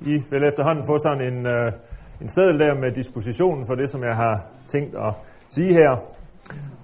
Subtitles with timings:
[0.00, 1.72] I vil efterhånden få sådan en, øh,
[2.20, 4.36] en seddel der med dispositionen for det, som jeg har
[4.68, 5.12] tænkt at
[5.50, 5.92] sige her.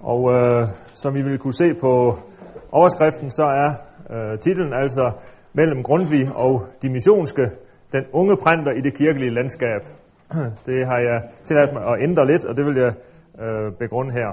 [0.01, 2.19] Og øh, som I vil kunne se på
[2.71, 3.69] overskriften, så er
[4.13, 5.11] øh, titlen altså
[5.53, 7.45] Mellem Grundtvig og de missionske,
[7.91, 9.81] den unge printer i det kirkelige landskab.
[10.67, 12.93] Det har jeg tilladt mig at ændre lidt, og det vil jeg
[13.43, 14.29] øh, begrunde her.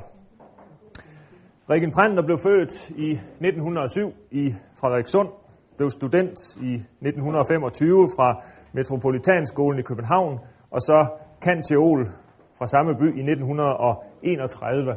[1.70, 5.28] Regen Printer blev født i 1907 i Frederikssund,
[5.76, 8.42] blev student i 1925 fra
[8.72, 10.38] Metropolitanskolen i København,
[10.70, 11.06] og så
[11.42, 12.08] kanteol
[12.58, 14.96] fra samme by i 1931.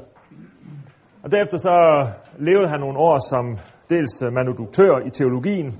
[1.23, 2.07] Og derefter så
[2.37, 3.57] levede han nogle år som
[3.89, 5.79] dels manuduktør i teologien,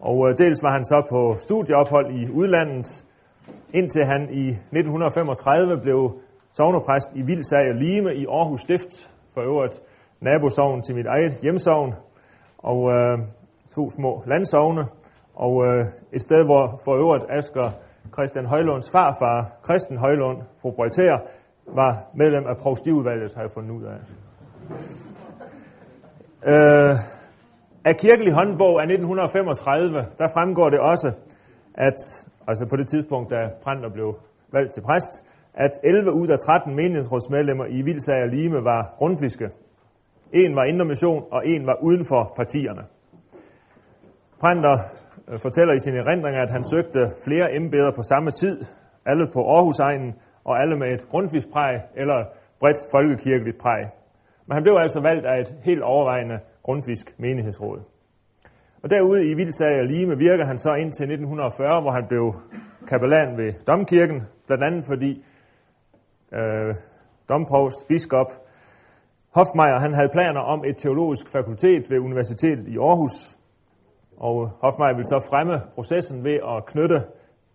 [0.00, 3.04] og øh, dels var han så på studieophold i udlandet,
[3.74, 6.20] indtil han i 1935 blev
[6.52, 9.80] sovnepræst i Vildsager Lime i Aarhus Stift, for øvrigt
[10.20, 11.94] nabosovn til mit eget hjemsovn,
[12.58, 13.18] og øh,
[13.74, 14.84] to små landsovne,
[15.36, 17.70] og øh, et sted, hvor for øvrigt Asger
[18.12, 21.12] Christian Højlunds farfar, Christian Højlund, proprietær,
[21.74, 23.98] var medlem af provstiudvalget, har jeg fundet ud af.
[26.52, 26.96] Øh,
[27.84, 31.12] af kirkelig håndbog af 1935, der fremgår det også,
[31.74, 31.98] at
[32.48, 34.18] altså på det tidspunkt, da Pranter blev
[34.52, 39.48] valgt til præst, at 11 ud af 13 menighedsrådsmedlemmer i Vildsager og Lime var grundviske.
[40.32, 42.82] En var indermission, og en var uden for partierne.
[44.40, 44.76] Pranter
[45.28, 48.64] Øh, fortæller i sine erindringer, at han søgte flere embeder på samme tid,
[49.06, 52.18] alle på Aarhusegnen, og alle med et grundvispræg eller
[52.60, 53.82] bredt folkekirkeligt præg.
[54.46, 57.80] Men han blev altså valgt af et helt overvejende grundvisk menighedsråd.
[58.82, 62.24] Og derude i Vildsager og Lime virker han så indtil 1940, hvor han blev
[62.88, 65.24] kapellan ved Domkirken, blandt andet fordi
[66.32, 66.74] øh,
[67.28, 68.30] domprovst, biskop
[69.36, 73.36] Hofmeier, han havde planer om et teologisk fakultet ved Universitetet i Aarhus,
[74.16, 76.98] og Hofmeier ville så fremme processen ved at knytte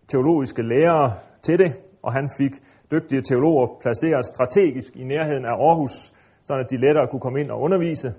[0.07, 1.71] teologiske lærere til det,
[2.03, 2.51] og han fik
[2.91, 7.61] dygtige teologer placeret strategisk i nærheden af Aarhus, så de lettere kunne komme ind og
[7.61, 8.13] undervise.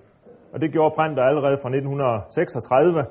[0.52, 3.04] Og det gjorde Brænter allerede fra 1936.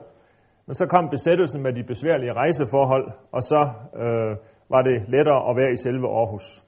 [0.68, 3.62] Men så kom besættelsen med de besværlige rejseforhold, og så
[3.96, 4.38] øh,
[4.70, 6.64] var det lettere at være i selve Aarhus.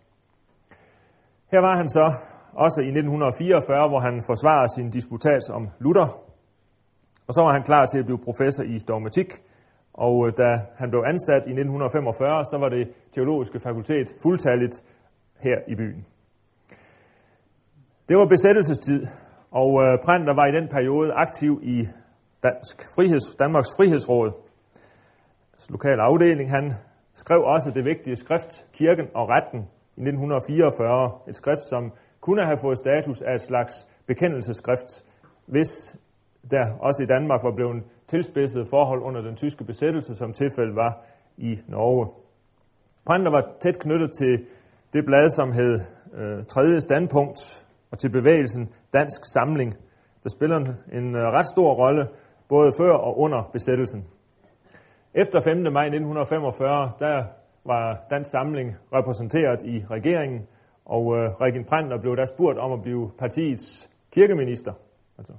[1.52, 2.06] Her var han så
[2.66, 6.23] også i 1944, hvor han forsvarer sin disputats om Luther.
[7.28, 9.30] Og så var han klar til at blive professor i dogmatik.
[9.94, 12.84] Og øh, da han blev ansat i 1945, så var det
[13.16, 14.84] teologiske fakultet fuldtalligt
[15.40, 16.06] her i byen.
[18.10, 19.08] Det var besættelsestid,
[19.52, 21.88] og øh, Prænder var i den periode aktiv i
[22.44, 24.32] Dansk Friheds, Danmarks Frihedsråd,
[25.70, 26.50] lokal afdeling.
[26.52, 26.74] Han
[27.16, 29.60] skrev også det vigtige skrift Kirken og Retten
[29.98, 31.12] i 1944.
[31.30, 31.92] Et skrift, som
[32.22, 33.74] kunne have fået status af et slags
[34.08, 34.90] bekendelseskrift,
[35.46, 35.96] hvis
[36.52, 41.02] der også i Danmark var blevet tilspidsede forhold under den tyske besættelse, som tilfældet var
[41.38, 42.08] i Norge.
[43.06, 44.46] Brandler var tæt knyttet til
[44.94, 45.80] det blad, som hed
[46.14, 49.74] øh, Tredje Standpunkt, og til bevægelsen Dansk Samling,
[50.24, 52.08] der spiller en en ret stor rolle
[52.50, 54.06] både før og under besættelsen.
[55.14, 55.58] Efter 5.
[55.74, 57.24] maj 1945, der
[57.66, 60.48] var Dansk Samling repræsenteret i regeringen,
[60.86, 64.74] og øh, Regin Prandtner blev der spurgt om at blive partiets kirkeminister.
[65.18, 65.34] Altså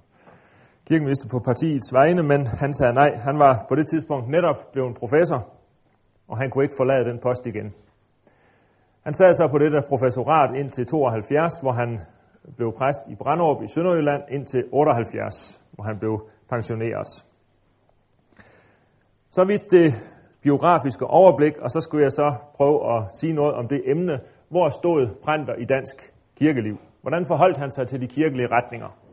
[0.89, 3.11] kirkeminister på partiets vegne, men han sagde nej.
[3.17, 5.49] Han var på det tidspunkt netop blevet professor,
[6.29, 7.75] og han kunne ikke forlade den post igen.
[9.05, 12.01] Han sad så på det der professorat indtil 72, hvor han
[12.57, 17.07] blev præst i Brandrup i Sønderjylland indtil 78, hvor han blev pensioneret.
[19.31, 19.95] Så vidt det
[20.43, 24.69] biografiske overblik, og så skulle jeg så prøve at sige noget om det emne, hvor
[24.69, 26.77] stod Brander i dansk kirkeliv?
[27.03, 29.04] Hvordan forholdt han sig til de kirkelige retninger?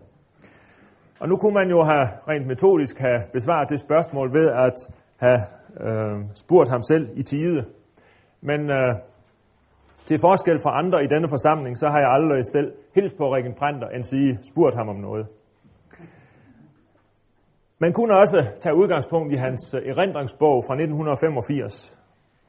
[1.21, 4.77] Og nu kunne man jo have rent metodisk have besvaret det spørgsmål ved at
[5.17, 5.41] have
[5.85, 7.65] øh, spurgt ham selv i tide.
[8.41, 8.95] Men øh,
[10.05, 13.53] til forskel fra andre i denne forsamling, så har jeg aldrig selv hilst på Regen
[13.59, 15.27] Printer, end sige spurgt ham om noget.
[17.79, 21.97] Man kunne også tage udgangspunkt i hans øh, erindringsbog fra 1985.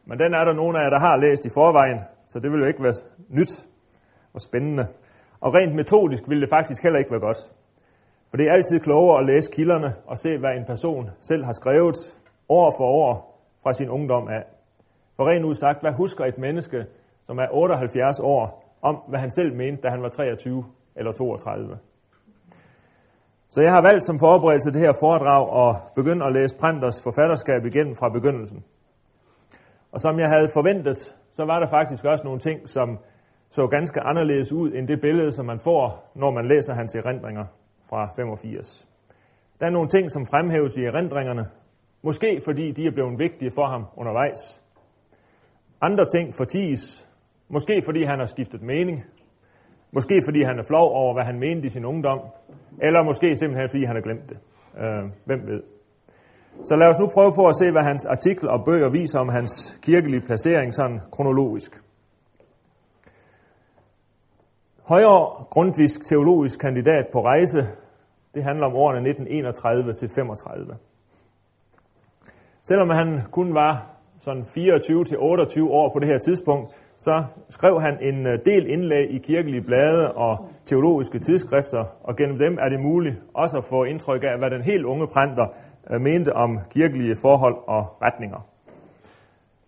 [0.06, 2.60] Men den er der nogen af jer, der har læst i forvejen, så det vil
[2.60, 2.98] jo ikke være
[3.28, 3.52] nyt
[4.34, 4.86] og spændende.
[5.40, 7.40] Og rent metodisk ville det faktisk heller ikke være godt.
[8.32, 11.52] For det er altid klogere at læse kilderne og se, hvad en person selv har
[11.52, 11.96] skrevet
[12.48, 13.12] år for år
[13.62, 14.42] fra sin ungdom af.
[15.16, 16.84] For rent ud sagt, hvad husker et menneske,
[17.26, 18.42] som er 78 år,
[18.82, 20.64] om hvad han selv mente, da han var 23
[20.96, 21.78] eller 32?
[23.50, 27.64] Så jeg har valgt som forberedelse det her foredrag at begynde at læse Pranters forfatterskab
[27.64, 28.64] igen fra begyndelsen.
[29.92, 30.98] Og som jeg havde forventet,
[31.32, 32.98] så var der faktisk også nogle ting, som
[33.50, 37.44] så ganske anderledes ud end det billede, som man får, når man læser hans erindringer
[37.92, 38.88] fra 85.
[39.60, 41.44] Der er nogle ting, som fremhæves i erindringerne,
[42.04, 44.62] Måske fordi de er blevet vigtige for ham undervejs.
[45.80, 47.08] Andre ting forties.
[47.48, 49.04] Måske fordi han har skiftet mening.
[49.92, 52.20] Måske fordi han er flov over, hvad han mente i sin ungdom.
[52.82, 54.38] Eller måske simpelthen fordi han har glemt det.
[54.82, 55.62] Øh, hvem ved.
[56.64, 59.28] Så lad os nu prøve på at se, hvad hans artikel og bøger viser om
[59.28, 61.72] hans kirkelige placering sådan kronologisk.
[64.88, 67.60] Højere grundvisk teologisk kandidat på rejse,
[68.34, 70.76] det handler om årene 1931 til 35.
[72.62, 73.86] Selvom han kun var
[74.20, 78.66] sådan 24 til 28 år på det her tidspunkt, så skrev han en øh, del
[78.66, 83.64] indlæg i kirkelige blade og teologiske tidsskrifter, og gennem dem er det muligt også at
[83.64, 85.46] få indtryk af, hvad den helt unge prænder
[85.90, 88.40] øh, mente om kirkelige forhold og retninger.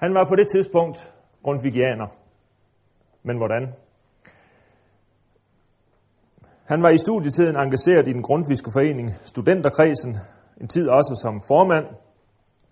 [0.01, 1.13] Han var på det tidspunkt
[1.43, 2.07] grundvigianer.
[3.23, 3.69] Men hvordan?
[6.73, 10.17] Han var i studietiden engageret i den grundviske forening Studenterkredsen,
[10.61, 11.87] en tid også som formand,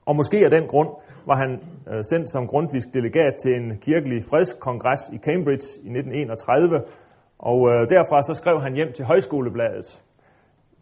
[0.07, 0.89] og måske af den grund
[1.27, 1.51] var han
[1.91, 6.83] øh, sendt som grundvisk delegat til en kirkelig fredskongres i Cambridge i 1931,
[7.39, 10.03] og øh, derfra så skrev han hjem til Højskolebladet.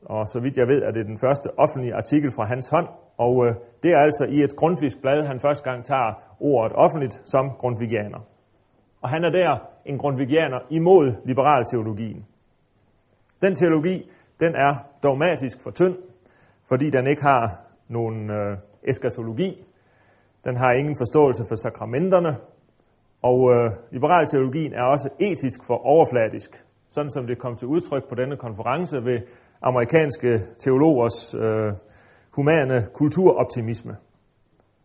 [0.04, 3.34] Og så vidt jeg ved, er det den første offentlige artikel fra hans hånd, og
[3.46, 6.10] øh, det er altså i et grundvisk blad, han første gang tager
[6.40, 8.20] ordet offentligt som grundvigianer.
[9.02, 9.50] Og han er der
[9.86, 12.26] en grundvigianer imod liberal teologien.
[13.42, 14.10] Den teologi,
[14.40, 14.72] den er
[15.02, 15.96] dogmatisk for tynd,
[16.68, 18.56] fordi den ikke har nogen øh,
[18.88, 19.64] eskatologi,
[20.44, 22.36] den har ingen forståelse for sakramenterne,
[23.22, 28.08] og øh, liberal teologien er også etisk for overfladisk, sådan som det kom til udtryk
[28.08, 29.18] på denne konference ved
[29.62, 31.72] amerikanske teologers øh,
[32.30, 33.96] humane kulturoptimisme.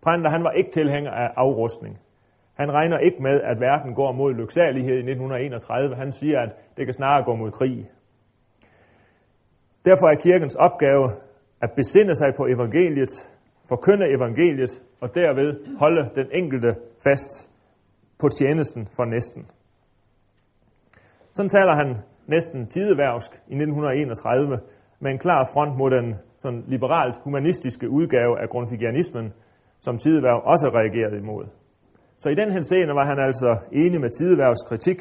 [0.04, 2.00] Prænder, han var ikke tilhænger af afrustning.
[2.54, 5.96] Han regner ikke med, at verden går mod lyksalighed i 1931.
[5.96, 7.90] Han siger, at det kan snarere gå mod krig.
[9.85, 11.09] Derfor er kirkens opgave
[11.61, 13.29] at besinde sig på evangeliet,
[13.69, 17.49] forkynde evangeliet og derved holde den enkelte fast
[18.19, 19.45] på tjenesten for næsten.
[21.33, 21.97] Sådan taler han
[22.27, 24.59] næsten tideværvsk i 1931
[24.99, 29.33] med en klar front mod den sådan liberalt humanistiske udgave af grundvigianismen,
[29.81, 31.45] som Tideværv også reagerede imod.
[32.17, 34.99] Så i den henseende var han altså enig med Tideværvs kritik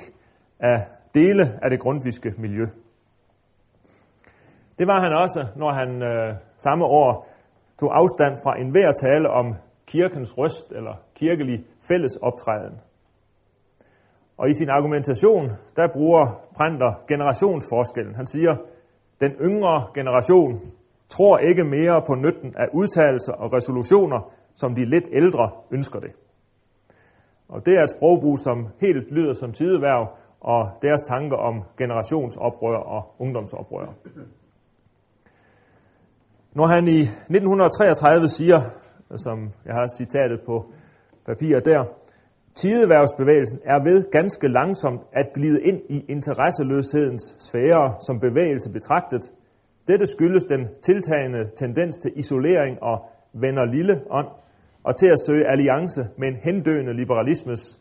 [0.61, 0.79] af
[1.15, 2.65] dele af det grundviske miljø.
[4.79, 7.29] Det var han også, når han øh, samme år
[7.81, 9.55] tog afstand fra enhver tale om
[9.87, 12.81] kirkens røst eller kirkelig fællesoptræden.
[14.39, 16.25] Og i sin argumentation, der bruger
[16.57, 18.15] Printer generationsforskellen.
[18.15, 18.57] Han siger,
[19.21, 20.61] den yngre generation
[21.09, 26.13] tror ikke mere på nytten af udtalelser og resolutioner, som de lidt ældre ønsker det.
[27.49, 30.09] Og det er et sprogbrug, som helt lyder som tideværv,
[30.41, 33.87] og deres tanker om generationsoprør og ungdomsoprør.
[36.55, 38.61] Når han i 1933 siger,
[39.17, 40.73] som jeg har citatet på
[41.27, 41.85] papir der,
[42.55, 49.33] Tideværvsbevægelsen er ved ganske langsomt at glide ind i interesseløshedens sfære som bevægelse betragtet.
[49.89, 54.29] Dette skyldes den tiltagende tendens til isolering og vender lille ånd,
[54.85, 57.81] og til at søge alliance med en hendøende liberalismes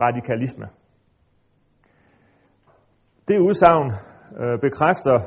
[0.00, 0.66] radikalisme.
[3.28, 3.92] Det udsagn
[4.40, 5.20] øh, bekræfter,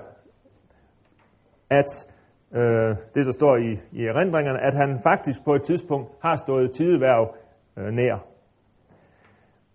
[1.70, 2.13] at
[2.54, 6.72] øh, det, der står i, i erindringerne, at han faktisk på et tidspunkt har stået
[6.72, 7.36] tideværv
[7.78, 8.26] øh, nær.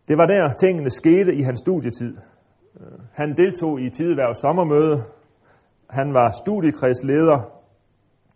[0.08, 2.16] Det var der, tingene skete i hans studietid.
[2.80, 5.02] Øh, han deltog i tideværv sommermøde.
[5.90, 7.38] Han var studiekredsleder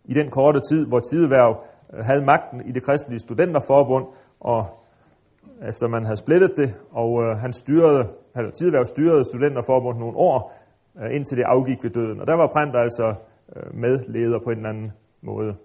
[0.05, 1.63] i den korte tid, hvor tideværv
[1.93, 4.05] øh, havde magten i det kristelige studenterforbund,
[4.39, 4.65] og
[5.67, 10.53] efter man havde splittet det, og øh, han styrede, altså tideværv styrede studenterforbundet nogle år,
[11.01, 12.19] øh, indtil det afgik ved døden.
[12.21, 13.15] Og der var Brandt altså
[13.55, 14.91] Øh, medleder på en eller anden
[15.21, 15.55] måde.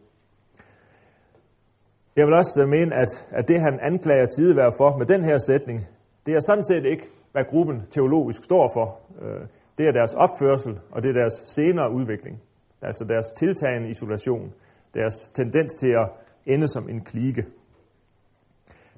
[2.17, 5.39] Jeg vil også øh, mene, at, at det han anklager tidevær for med den her
[5.39, 5.87] sætning,
[6.27, 8.87] det er sådan set ikke, hvad gruppen teologisk står for.
[9.23, 9.47] Øh,
[9.79, 12.43] det er deres opførsel, og det er deres senere udvikling.
[12.83, 14.53] Altså deres tiltagende isolation,
[14.95, 16.09] deres tendens til at
[16.47, 17.43] ende som en klike.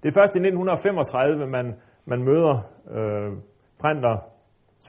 [0.02, 2.54] Det er først i 1935, man, man møder
[2.90, 3.32] øh,
[3.80, 4.20] Prenters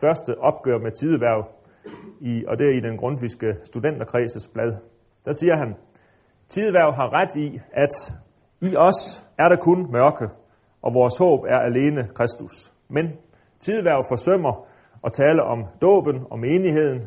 [0.01, 1.61] første opgør med tideværv,
[2.20, 4.72] i, og det er i den grundviske studenterkredses blad.
[5.26, 5.76] Der siger han,
[6.50, 7.94] Tideværv har ret i, at
[8.62, 10.28] i os er der kun mørke,
[10.82, 12.74] og vores håb er alene Kristus.
[12.90, 13.06] Men
[13.60, 14.68] tidværv forsømmer
[15.06, 17.00] at tale om dåben og menigheden.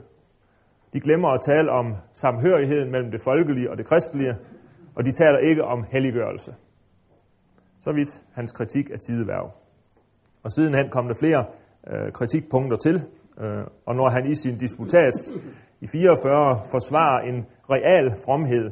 [0.92, 4.34] De glemmer at tale om samhørigheden mellem det folkelige og det kristelige,
[4.96, 6.54] og de taler ikke om helliggørelse.
[7.80, 9.50] Så vidt hans kritik af tideværv.
[10.42, 11.44] Og sidenhen kom der flere
[11.86, 13.04] øh, kritikpunkter til,
[13.40, 15.32] Øh, og når han i sin disputats
[15.80, 18.70] i 44 forsvarer en real fromhed,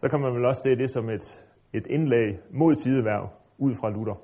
[0.00, 1.26] så kan man vel også se det som et,
[1.72, 4.18] et indlæg mod tideværv ud fra Luther.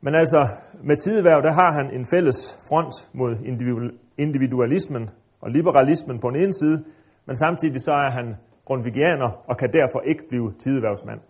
[0.00, 0.48] Men altså,
[0.82, 3.32] med tideværv, der har han en fælles front mod
[4.18, 6.84] individualismen og liberalismen på den ene side,
[7.26, 11.20] men samtidig så er han grundvigianer og kan derfor ikke blive tideværvsmand.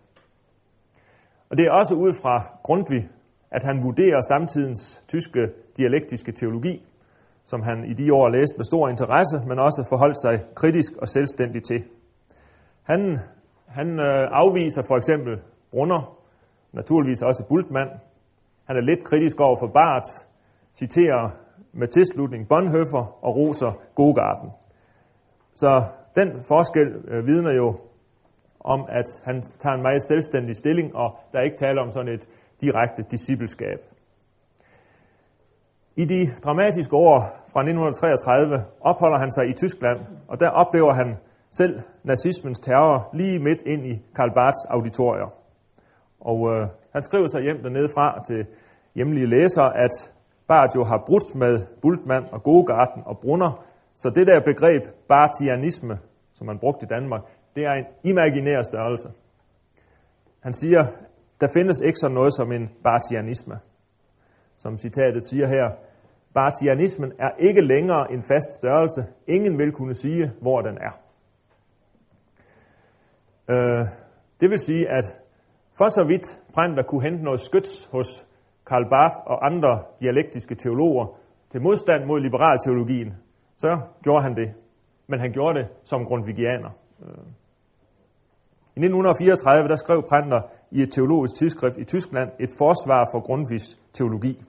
[1.49, 3.09] Og det er også ud fra Grundtvig,
[3.55, 5.41] at han vurderer samtidens tyske
[5.77, 6.75] dialektiske teologi,
[7.45, 11.07] som han i de år læste med stor interesse, men også forholdt sig kritisk og
[11.07, 11.83] selvstændig til.
[12.83, 13.19] Han,
[13.67, 15.33] han øh, afviser for eksempel
[15.71, 16.01] Brunner,
[16.73, 17.89] naturligvis også Bultmann.
[18.67, 20.11] Han er lidt kritisk over for Barth,
[20.75, 21.23] citerer
[21.73, 24.51] med tilslutning Bonhoeffer og roser Gogarten.
[25.55, 25.83] Så
[26.15, 27.79] den forskel øh, vidner jo
[28.59, 32.13] om, at han tager en meget selvstændig stilling, og der er ikke tale om sådan
[32.13, 32.27] et
[32.61, 33.79] direkte discipleskab.
[35.95, 37.19] I de dramatiske år
[37.51, 41.17] fra 1933 opholder han sig i Tyskland, og der oplever han
[41.51, 45.29] selv nazismens terror lige midt ind i Karl Barths auditorier.
[46.19, 48.45] Og øh, han skriver sig hjem dernede fra til
[48.95, 50.11] hjemlige læsere, at
[50.47, 55.99] Barth jo har brudt med Bultmann og Gogarten og Brunner, så det der begreb Barthianisme,
[56.33, 57.21] som man brugte i Danmark,
[57.55, 59.09] det er en imaginær størrelse.
[60.43, 60.83] Han siger,
[61.41, 63.55] der findes ikke sådan noget som en bartianisme.
[64.57, 65.75] Som citatet siger her,
[66.33, 69.05] Barthianismen er ikke længere en fast størrelse.
[69.27, 70.93] Ingen vil kunne sige, hvor den er.
[73.49, 73.87] Øh,
[74.41, 75.05] det vil sige, at
[75.77, 78.27] for så vidt Brandler kunne hente noget skyts hos
[78.67, 81.17] Karl Barth og andre dialektiske teologer
[81.51, 83.13] til modstand mod liberalteologien,
[83.57, 84.53] så gjorde han det.
[85.07, 86.69] Men han gjorde det som grundvigianer.
[87.01, 87.25] Øh.
[88.75, 90.41] I 1934 der skrev Brandler
[90.75, 94.43] i et teologisk tidsskrift i Tyskland et forsvar for Grundtvigs teologi.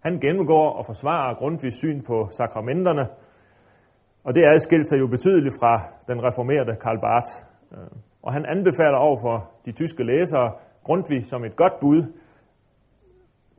[0.00, 3.04] Han gennemgår og forsvarer Grundtvigs syn på sakramenterne,
[4.24, 5.72] og det adskilte sig jo betydeligt fra
[6.08, 7.32] den reformerede Karl Barth.
[7.72, 7.90] Øh,
[8.22, 10.52] og han anbefaler over for de tyske læsere
[10.84, 12.02] Grundtvig som et godt bud,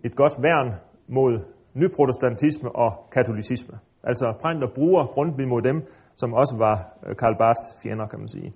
[0.03, 0.73] et godt værn
[1.07, 1.39] mod
[1.73, 3.79] nyprotestantisme og katolicisme.
[4.03, 6.75] Altså Brandler bruger Grundtvig mod dem, som også var
[7.07, 8.53] øh, Karl Barths fjender, kan man sige.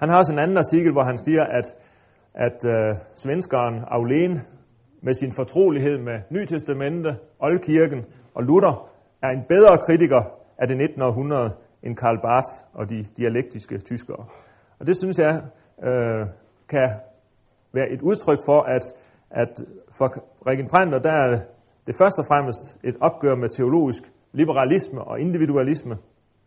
[0.00, 1.66] Han har også en anden artikel, hvor han siger, at,
[2.34, 4.40] at øh, svenskeren Aulen
[5.02, 8.88] med sin fortrolighed med Nytestamentet, Oldkirken og Luther
[9.22, 10.22] er en bedre kritiker
[10.58, 11.02] af det 19.
[11.02, 11.50] århundrede
[11.82, 14.24] end Karl Barth og de dialektiske tyskere.
[14.78, 15.42] Og det synes jeg
[15.84, 16.26] øh,
[16.68, 16.88] kan
[17.72, 18.84] være et udtryk for, at,
[19.30, 19.52] at
[19.98, 20.06] for
[20.46, 21.38] Regen Brandler, der er
[21.86, 25.94] det først og fremmest et opgør med teologisk liberalisme og individualisme.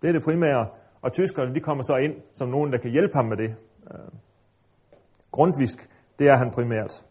[0.02, 0.68] Det er det primære.
[1.02, 3.56] Og tyskerne de kommer så ind som nogen, der kan hjælpe ham med det.
[3.92, 4.12] Øh,
[5.32, 5.90] Grundvisk,
[6.20, 7.06] det er han primært.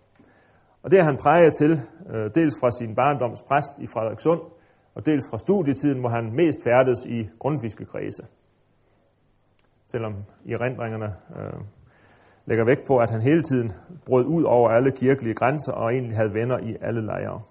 [0.83, 1.73] Og det er han præget til,
[2.13, 4.41] øh, dels fra sin barndoms præst i Frederikssund,
[4.95, 8.23] og dels fra studietiden, hvor han mest færdes i grundviske kredse.
[9.87, 10.15] Selvom
[10.45, 11.61] i erindringerne øh,
[12.47, 13.73] lægger vægt på, at han hele tiden
[14.07, 17.43] brød ud over alle kirkelige grænser og egentlig havde venner i alle lejre.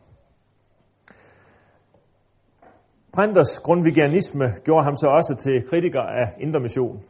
[3.17, 7.03] Printers grundvigianisme gjorde ham så også til kritiker af Indre Mission.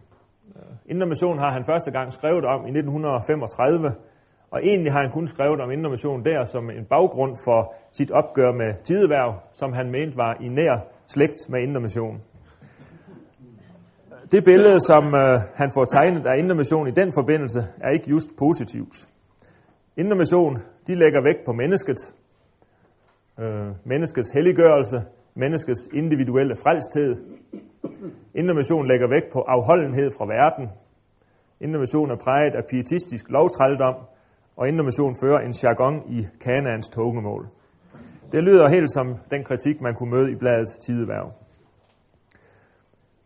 [0.56, 3.96] Øh, Indre Mission har han første gang skrevet om i 1935,
[4.52, 8.12] og egentlig har han kun skrevet om Indre Mission der som en baggrund for sit
[8.12, 10.76] opgør med tideværv, som han mente var i nær
[11.08, 12.22] slægt med Indre Mission.
[14.32, 18.10] Det billede, som øh, han får tegnet af Indre Mission i den forbindelse, er ikke
[18.10, 18.96] just positivt.
[19.98, 22.00] Indre Mission, de lægger vægt på mennesket,
[23.40, 25.02] øh, menneskets helliggørelse,
[25.38, 27.15] menneskets individuelle frelsthed.
[28.36, 30.70] Indermission lægger vægt på afholdenhed fra verden.
[31.62, 33.96] Indermission er præget af pietistisk lovtrældom,
[34.58, 37.48] og indermission fører en jargon i Kanaans tungemål.
[38.32, 41.32] Det lyder helt som den kritik, man kunne møde i bladets tideværv.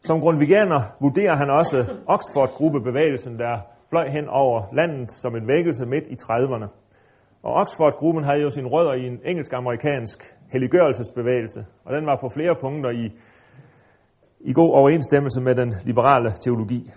[0.03, 1.77] Som grundviganer vurderer han også
[2.07, 6.80] Oxford-gruppebevægelsen, der fløj hen over landet som en vækkelse midt i 30'erne.
[7.43, 10.19] Og Oxford-gruppen havde jo sin rødder i en engelsk-amerikansk
[10.51, 13.05] helliggørelsesbevægelse, og den var på flere punkter i,
[14.39, 16.91] i god overensstemmelse med den liberale teologi.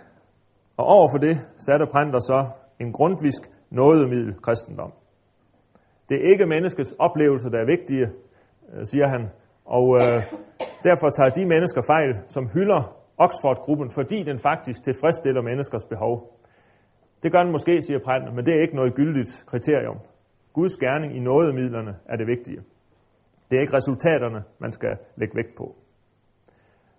[0.76, 1.36] Og overfor det
[1.66, 2.46] satte Printer så
[2.80, 4.92] en grundvisk nådemiddel kristendom.
[6.08, 8.06] Det er ikke menneskets oplevelser, der er vigtige,
[8.72, 9.22] øh, siger han,
[9.64, 10.22] og øh,
[10.82, 12.82] derfor tager de mennesker fejl, som hylder
[13.18, 16.14] Oxford-gruppen, fordi den faktisk tilfredsstiller menneskers behov.
[17.22, 19.98] Det gør den måske, siger Printer, men det er ikke noget gyldigt kriterium.
[20.54, 22.60] Guds gerning i nådemidlerne er det vigtige.
[23.50, 25.76] Det er ikke resultaterne, man skal lægge vægt på.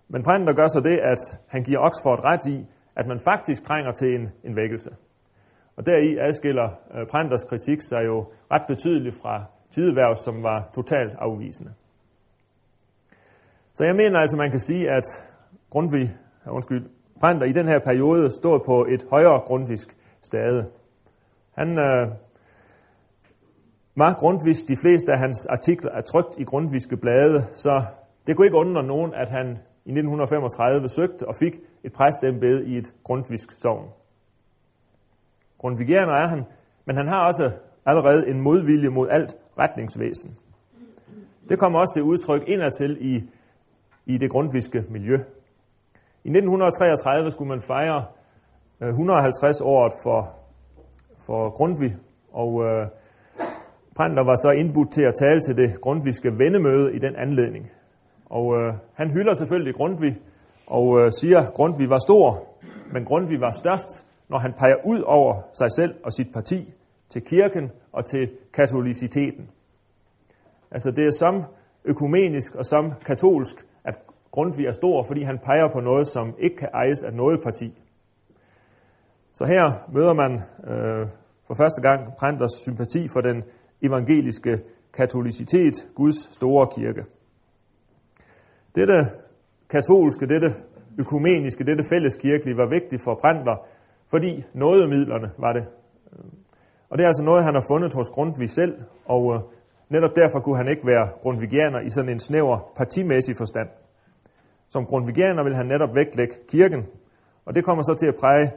[0.08, 3.92] Men Brandner gør så det, at han giver Oxford ret i, at man faktisk trænger
[3.92, 4.90] til en, en vækkelse.
[5.76, 8.16] Og deri adskiller øh, Branders kritik sig jo
[8.52, 11.72] ret betydeligt fra tideværv, som var totalt afvisende.
[13.74, 15.06] Så jeg mener altså, man kan sige, at
[15.70, 20.70] Grundtvig, øh, undskyld, Brandter i den her periode stod på et højere grundvisk stade.
[21.54, 22.08] Han øh,
[23.98, 27.84] Mark grundvis, de fleste af hans artikler er trygt i grundviske blade, så
[28.26, 29.46] det kunne ikke undre nogen, at han
[29.84, 33.88] i 1935 søgte og fik et præstembede i et grundvisk sovn.
[35.58, 36.44] Grundvigianer er han,
[36.86, 37.50] men han har også
[37.86, 40.38] allerede en modvilje mod alt retningsvæsen.
[41.48, 43.14] Det kommer også til udtryk indadtil i,
[44.06, 45.16] i det grundviske miljø.
[46.24, 48.04] I 1933 skulle man fejre
[48.80, 50.20] øh, 150-året for,
[51.26, 51.96] for Grundtvig,
[52.32, 52.86] og øh,
[53.96, 57.70] Pranter var så indbudt til at tale til det grundviske vendemøde i den anledning.
[58.30, 60.16] Og øh, han hylder selvfølgelig Grundtvig
[60.66, 62.48] og øh, siger, at Grundtvig var stor,
[62.92, 66.74] men Grundtvig var størst, når han peger ud over sig selv og sit parti
[67.08, 69.50] til kirken og til katoliciteten.
[70.70, 71.44] Altså det er som
[71.84, 73.94] økumenisk og som katolsk, at
[74.30, 77.82] Grundtvig er stor, fordi han peger på noget, som ikke kan ejes af noget parti.
[79.32, 80.32] Så her møder man
[80.70, 81.06] øh,
[81.46, 83.42] for første gang Prenters sympati for den
[83.82, 84.58] evangeliske
[84.92, 87.04] katolicitet, Guds store kirke.
[88.74, 88.94] Dette
[89.70, 90.48] katolske, dette
[90.98, 93.56] økumeniske, dette fælleskirkelige var vigtigt for Brandler,
[94.10, 95.64] fordi nådemidlerne var det.
[96.90, 99.40] Og det er altså noget, han har fundet hos Grundtvig selv, og øh,
[99.88, 103.68] netop derfor kunne han ikke være grundvigianer i sådan en snæver partimæssig forstand.
[104.68, 106.82] Som grundvigianer vil han netop vægtlægge kirken,
[107.44, 108.50] og det kommer så til at præge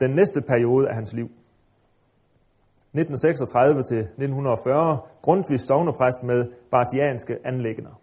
[0.00, 1.28] den næste periode af hans liv.
[3.00, 8.00] 1936 til 1940, Grundtvigs sovnepræst med bartianske anlæggender.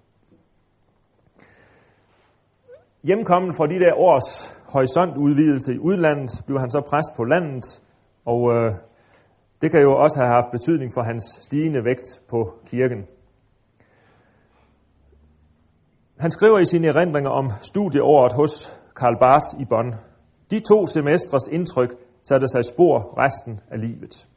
[3.04, 4.30] Hjemkommen fra de der års
[4.68, 7.82] horisontudvidelse i udlandet, blev han så præst på landet,
[8.26, 8.72] og øh,
[9.62, 13.08] det kan jo også have haft betydning for hans stigende vægt på kirken.
[16.20, 19.96] Han skriver i sine erindringer om studieåret hos Karl Barth i Bonn.
[20.52, 21.90] De to semestres indtryk
[22.24, 24.28] satte sig spor resten af livet.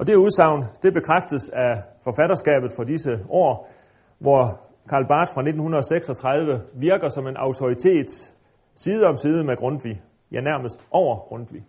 [0.00, 3.70] Og det udsagn, det bekræftes af forfatterskabet for disse år,
[4.18, 4.42] hvor
[4.88, 8.10] Karl Barth fra 1936 virker som en autoritet
[8.76, 11.62] side om side med Grundtvig, ja nærmest over Grundtvig.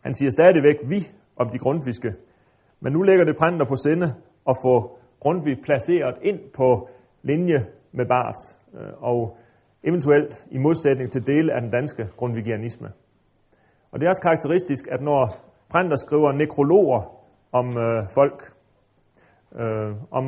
[0.00, 1.00] Han siger stadigvæk vi
[1.36, 2.12] om de grundviske,
[2.80, 4.06] men nu lægger det prænder på sinde
[4.48, 6.88] at få Grundtvig placeret ind på
[7.22, 7.58] linje
[7.92, 8.42] med Barth,
[8.74, 9.36] øh, og
[9.84, 12.88] eventuelt i modsætning til dele af den danske grundvigianisme.
[13.90, 17.00] Og det er også karakteristisk, at når Prenter skriver nekrologer
[17.52, 18.52] om øh, folk,
[19.54, 20.24] øh, om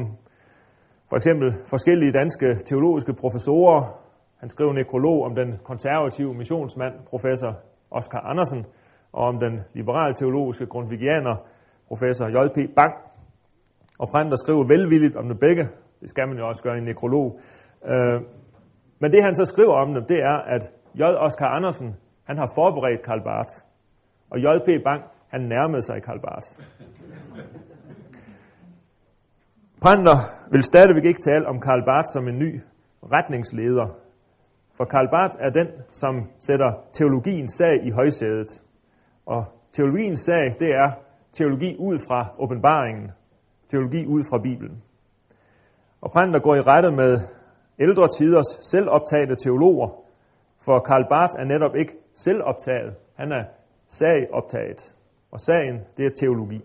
[1.08, 3.80] for eksempel forskellige danske teologiske professorer.
[4.40, 7.52] Han skriver nekrolog om den konservative missionsmand, professor
[7.90, 8.66] Oscar Andersen,
[9.12, 11.36] og om den liberale teologiske grundvigianer,
[11.88, 12.74] professor J.P.
[12.76, 12.94] Bang.
[13.98, 15.64] Og Prenter skriver velvilligt om dem begge.
[16.00, 17.40] Det skal man jo også gøre i en nekrolog.
[17.84, 18.20] Øh,
[19.00, 21.02] men det han så skriver om dem, det er, at J.
[21.02, 23.54] Oscar Andersen, han har forberedt Karl Barth.
[24.30, 24.84] Og J.P.
[24.84, 26.48] Bang, han nærmede sig Karl Barth.
[29.82, 30.18] Pranter
[30.50, 32.60] vil stadigvæk ikke tale om Karl Barth som en ny
[33.02, 33.86] retningsleder,
[34.76, 38.62] for Karl Barth er den, som sætter teologiens sag i højsædet.
[39.26, 40.90] Og teologiens sag, det er
[41.32, 43.10] teologi ud fra åbenbaringen,
[43.70, 44.82] teologi ud fra Bibelen.
[46.00, 47.18] Og Pranter går i rette med
[47.80, 49.88] ældre tiders selvoptagede teologer,
[50.64, 53.44] for Karl Barth er netop ikke selvoptaget, han er
[53.88, 54.96] sagoptaget.
[55.32, 56.60] Og sagen, det er teologi.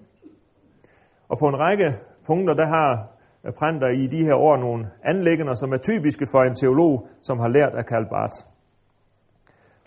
[1.29, 3.07] Og på en række punkter, der har
[3.45, 7.39] øh, Pranter i de her år nogle anlæggende, som er typiske for en teolog, som
[7.39, 8.37] har lært af Karl Barth.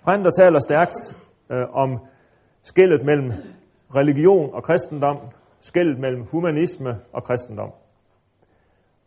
[0.04, 0.96] Pranter taler stærkt
[1.50, 1.98] øh, om
[2.62, 3.32] skældet mellem
[3.94, 5.16] religion og kristendom,
[5.60, 7.72] skældet mellem humanisme og kristendom.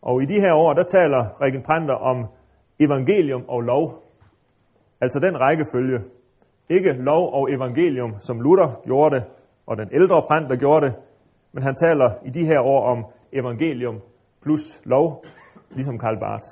[0.01, 2.27] Og i de her år, der taler Regen Pranter om
[2.79, 4.03] evangelium og lov.
[5.01, 5.99] Altså den rækkefølge.
[6.69, 9.23] Ikke lov og evangelium, som Luther gjorde det,
[9.65, 10.95] og den ældre Pranter gjorde det,
[11.53, 14.01] men han taler i de her år om evangelium
[14.41, 15.25] plus lov,
[15.71, 16.47] ligesom Karl Barth.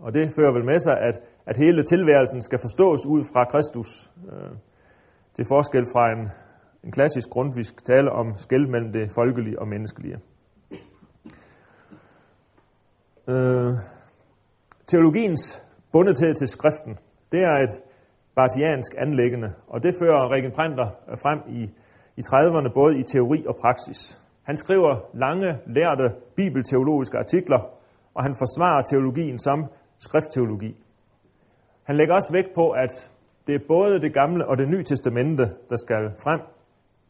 [0.00, 4.10] Og det fører vel med sig, at, at hele tilværelsen skal forstås ud fra Kristus,
[4.32, 4.50] øh,
[5.34, 6.28] til forskel fra en,
[6.84, 10.18] en klassisk grundvisk tale om skæld mellem det folkelige og menneskelige.
[13.28, 13.72] Øh,
[14.86, 16.98] teologiens bundethed til skriften,
[17.32, 17.89] det er et
[18.34, 20.88] bartiansk anlæggende, og det fører Regen Printer
[21.22, 21.62] frem i,
[22.16, 24.18] i 30'erne både i teori og praksis.
[24.42, 27.60] Han skriver lange, lærte bibelteologiske artikler,
[28.14, 29.66] og han forsvarer teologien som
[29.98, 30.76] skriftteologi.
[31.84, 33.10] Han lægger også vægt på, at
[33.46, 36.40] det er både det gamle og det nye testamente, der skal frem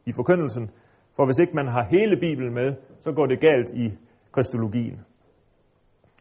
[0.07, 0.71] i forkyndelsen,
[1.17, 3.99] for hvis ikke man har hele Bibelen med, så går det galt i
[4.33, 5.01] kristologien.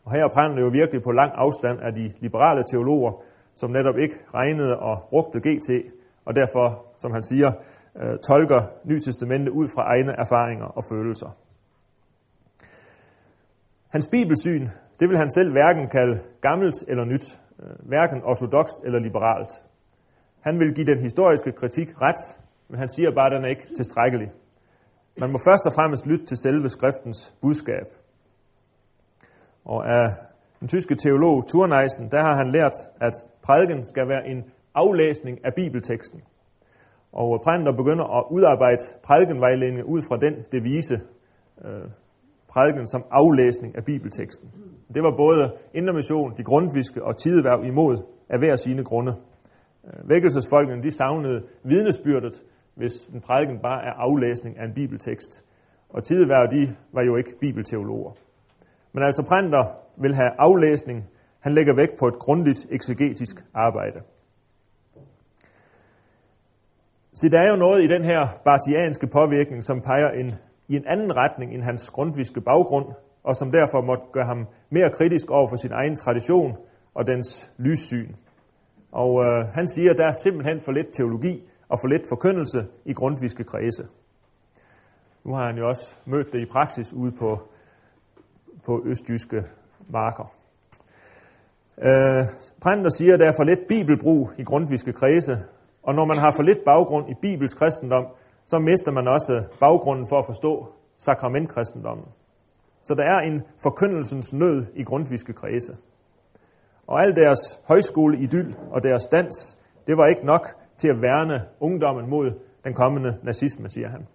[0.06, 3.12] Og her er jo virkelig på lang afstand af de liberale teologer,
[3.60, 5.70] som netop ikke regnede og brugte GT,
[6.26, 6.66] og derfor,
[6.98, 7.50] som han siger,
[8.02, 11.30] øh, tolker Nytestamentet ud fra egne erfaringer og følelser.
[13.90, 14.68] Hans bibelsyn,
[15.00, 17.26] det vil han selv hverken kalde gammelt eller nyt,
[17.60, 19.52] øh, hverken ortodoxt eller liberalt.
[20.42, 22.22] Han vil give den historiske kritik ret,
[22.70, 24.32] men han siger bare, at den er ikke tilstrækkelig.
[25.20, 27.88] Man må først og fremmest lytte til selve skriftens budskab.
[29.66, 30.29] Og af
[30.60, 34.44] den tyske teolog Thurneisen, der har han lært, at prædiken skal være en
[34.76, 36.22] aflæsning af bibelteksten.
[37.12, 40.98] Og prædiken begynder at udarbejde prædikenvejledninger ud fra den devise,
[41.66, 41.90] øh,
[42.50, 44.52] prædiken som aflæsning af bibelteksten.
[44.94, 47.98] Det var både Indermission, de grundviske og tideværv imod
[48.30, 49.14] af hver sine grunde.
[49.88, 52.34] Øh, vækkelsesfolkene de savnede vidnesbyrdet,
[52.76, 55.46] hvis en prædiken bare er aflæsning af en bibeltekst.
[55.90, 58.12] Og tideværv de var jo ikke bibelteologer.
[58.94, 59.64] Men altså Prænder
[60.00, 61.10] vil have aflæsning.
[61.40, 64.00] Han lægger vægt på et grundigt eksegetisk arbejde.
[67.14, 70.34] Så der er jo noget i den her bartianske påvirkning, som peger en,
[70.68, 72.86] i en anden retning end hans grundviske baggrund,
[73.24, 76.58] og som derfor måtte gøre ham mere kritisk over for sin egen tradition
[76.94, 78.10] og dens lyssyn.
[78.92, 82.68] Og øh, han siger, at der er simpelthen for lidt teologi og for lidt forkyndelse
[82.86, 83.84] i grundviske kredse.
[85.26, 87.40] Nu har han jo også mødt det i praksis ude på,
[88.66, 89.44] på østjyske
[89.90, 90.34] marker.
[91.82, 92.26] Øh,
[92.62, 95.38] Prænder siger, at der er for lidt bibelbrug i grundviske kredse,
[95.84, 98.06] og når man har for lidt baggrund i Bibels kristendom,
[98.46, 102.06] så mister man også baggrunden for at forstå sakramentkristendommen.
[102.84, 105.74] Så der er en forkyndelsens nød i grundviske kredse.
[106.88, 110.48] Og al deres højskoleidyl og deres dans, det var ikke nok
[110.78, 112.32] til at værne ungdommen mod
[112.64, 114.08] den kommende nazisme, siger han.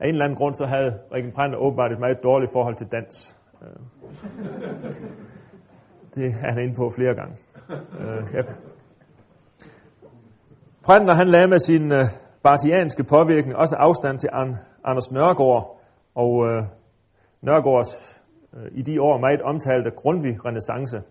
[0.00, 2.86] Af en eller anden grund, så havde Rikken Prænder åbenbart et meget dårligt forhold til
[2.86, 3.37] dans.
[3.62, 3.68] Øh.
[6.14, 7.36] Det er han inde på flere gange.
[8.00, 8.42] Øh, ja.
[10.84, 12.04] Prænder, han lagde med sin øh,
[12.42, 14.28] bartianske påvirkning også afstand til
[14.84, 15.80] Anders Nørgaard,
[16.14, 16.64] og uh,
[17.42, 18.20] Nørgaards
[18.52, 21.02] uh, i de år meget omtalte grundvig renaissance.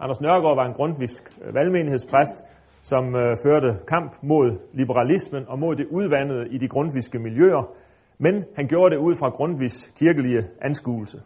[0.00, 2.44] Anders Nørgaard var en grundvisk valgmenighedspræst,
[2.82, 7.72] som øh, førte kamp mod liberalismen og mod det udvandede i de grundviske miljøer,
[8.18, 11.18] men han gjorde det ud fra grundvis kirkelige anskuelse.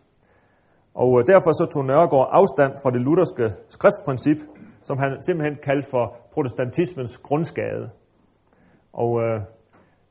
[0.95, 4.37] Og øh, derfor så tog Nørgaard afstand fra det lutherske skriftprincip,
[4.83, 7.91] som han simpelthen kaldte for protestantismens grundskade.
[8.93, 9.41] Og øh,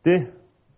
[0.06, 0.28] det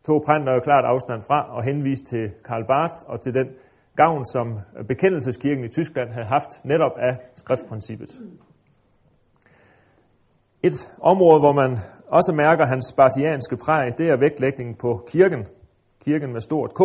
[0.06, 3.48] tog Prænder jo klart afstand fra og henviste til Karl Barth og til den
[3.96, 8.10] gavn, som bekendelseskirken i Tyskland havde haft netop af skriftprincippet.
[10.64, 15.48] Et område, hvor man også mærker hans spartianske præg, det er vægtlægningen på kirken.
[16.06, 16.82] Kirken med stort K.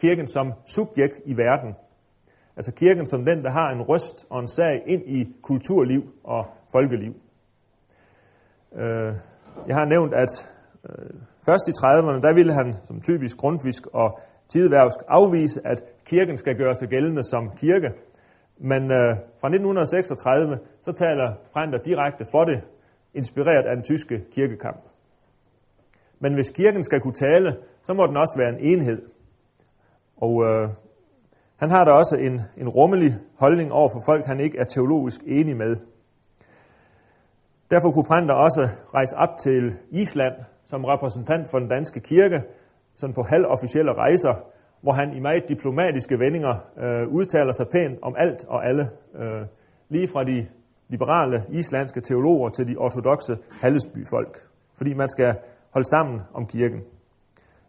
[0.00, 1.74] Kirken som subjekt i verden.
[2.58, 6.42] Altså kirken som den, der har en røst og en sag ind i kulturliv og
[6.72, 7.12] folkeliv.
[8.80, 9.12] Øh,
[9.68, 10.32] jeg har nævnt, at
[10.84, 11.10] Øh,
[11.46, 16.56] først i 30'erne, der ville han som typisk grundvisk og tideværvsk afvise, at kirken skal
[16.56, 17.90] gøre sig gældende som kirke.
[18.58, 22.58] Men øh, fra 1936, så taler Prenter direkte for det,
[23.14, 24.82] inspireret af den tyske kirkekamp.
[26.20, 29.02] Men hvis kirken skal kunne tale, så må den også være en enhed.
[30.16, 30.68] Og øh,
[31.58, 35.20] han har da også en, en rummelig holdning over for folk, han ikke er teologisk
[35.26, 35.76] enig med.
[37.70, 40.34] Derfor kunne Prenter også rejse op til Island
[40.70, 42.42] som repræsentant for den danske kirke,
[42.94, 44.34] sådan på halvofficielle rejser,
[44.82, 48.90] hvor han i meget diplomatiske vendinger øh, udtaler sig pænt om alt og alle,
[49.20, 49.42] øh,
[49.88, 50.46] lige fra de
[50.88, 54.42] liberale islandske teologer til de ortodoxe Hallesby-folk,
[54.76, 55.34] fordi man skal
[55.74, 56.80] holde sammen om kirken.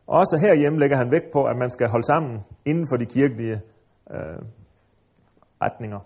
[0.07, 3.61] Også herhjemme lægger han vægt på, at man skal holde sammen inden for de kirkelige
[4.13, 4.41] øh,
[5.61, 5.99] retninger.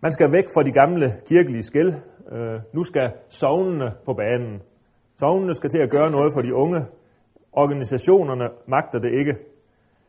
[0.00, 1.94] Man skal væk fra de gamle kirkelige skæld.
[2.32, 4.62] Øh, nu skal sovnene på banen.
[5.16, 6.86] Sovnene skal til at gøre noget for de unge.
[7.52, 9.34] Organisationerne magter det ikke.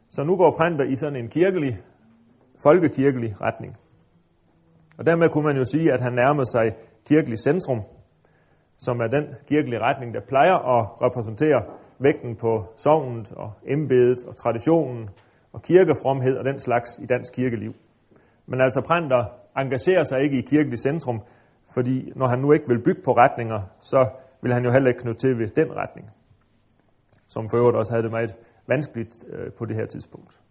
[0.10, 1.80] Så nu går Printer i sådan en kirkelig,
[2.64, 3.78] folkekirkelig retning.
[4.98, 7.82] Og dermed kunne man jo sige, at han nærmede sig kirkelig centrum,
[8.78, 11.64] som er den kirkelige retning, der plejer at repræsentere
[12.00, 15.10] vægten på sovnet og embedet og traditionen
[15.58, 17.74] og kirkefromhed og den slags i dansk kirkeliv.
[18.46, 19.24] Men altså Prænder
[19.58, 21.22] engagerer sig ikke i kirkelig centrum,
[21.74, 24.10] fordi når han nu ikke vil bygge på retninger, så
[24.42, 26.10] vil han jo heller ikke knytte til ved den retning,
[27.28, 28.36] som for øvrigt også havde det meget
[28.68, 30.42] vanskeligt øh, på det her tidspunkt.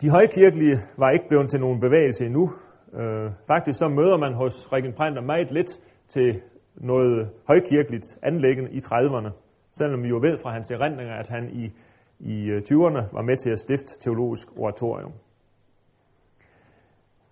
[0.00, 2.52] De højkirkelige var ikke blevet til nogen bevægelse endnu.
[2.94, 5.70] Øh, faktisk så møder man hos Regen Prænder meget lidt
[6.08, 6.42] til
[6.74, 9.30] noget højkirkeligt anlæggende i 30'erne,
[9.72, 11.72] selvom vi jo ved fra hans erindringer, at han i,
[12.20, 15.12] i øh, 20'erne var med til at stifte teologisk oratorium.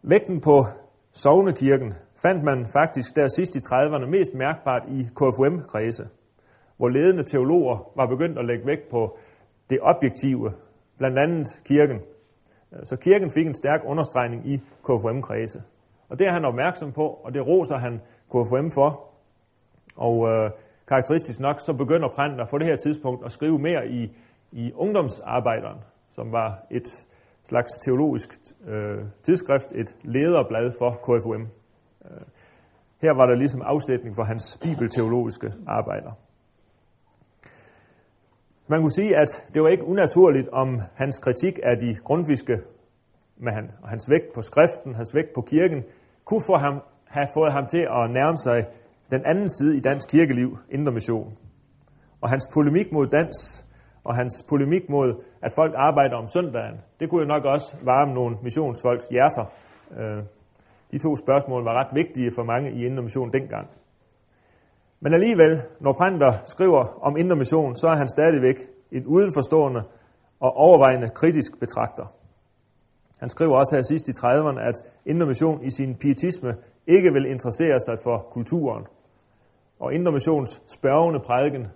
[0.02, 0.64] Vægten på
[1.12, 6.04] Sovnekirken fandt man faktisk der sidst i 30'erne mest mærkbart i KFUM-kredse,
[6.76, 9.18] hvor ledende teologer var begyndt at lægge vægt på
[9.70, 10.52] det objektive,
[10.98, 12.00] blandt andet kirken.
[12.82, 15.62] Så kirken fik en stærk understregning i KFUM-kredse.
[16.08, 19.08] Og det er han opmærksom på, og det roser han KFUM for.
[19.96, 20.50] Og øh,
[20.88, 24.16] karakteristisk nok, så begynder Pranter på det her tidspunkt at skrive mere i,
[24.52, 25.78] i ungdomsarbejderen,
[26.14, 27.06] som var et
[27.44, 28.30] slags teologisk
[28.66, 31.42] øh, tidsskrift, et lederblad for KFUM.
[32.04, 32.26] Øh,
[33.02, 36.12] her var der ligesom afsætning for hans bibelteologiske arbejder.
[38.70, 42.56] Man kunne sige, at det var ikke unaturligt, om hans kritik af de grundviske,
[43.36, 45.84] med han, og hans vægt på skriften, hans vægt på kirken,
[46.24, 48.66] kunne få ham, have fået ham til at nærme sig
[49.10, 51.38] den anden side i dansk kirkeliv, Indre Mission.
[52.20, 53.64] Og hans polemik mod dans,
[54.08, 55.08] og hans polemik mod,
[55.42, 59.44] at folk arbejder om søndagen, det kunne jo nok også varme nogle missionsfolks hjerter.
[59.98, 60.22] Øh,
[60.92, 63.66] de to spørgsmål var ret vigtige for mange i Indre Mission dengang.
[65.00, 68.56] Men alligevel, når Printer skriver om Indre Mission, så er han stadigvæk
[68.92, 69.82] en udenforstående
[70.40, 72.06] og overvejende kritisk betragter.
[73.20, 77.26] Han skriver også her sidst i 30'erne, at Indre Mission i sin pietisme ikke vil
[77.26, 78.86] interessere sig for kulturen.
[79.80, 81.66] Og Indre Missions spørgende prædiken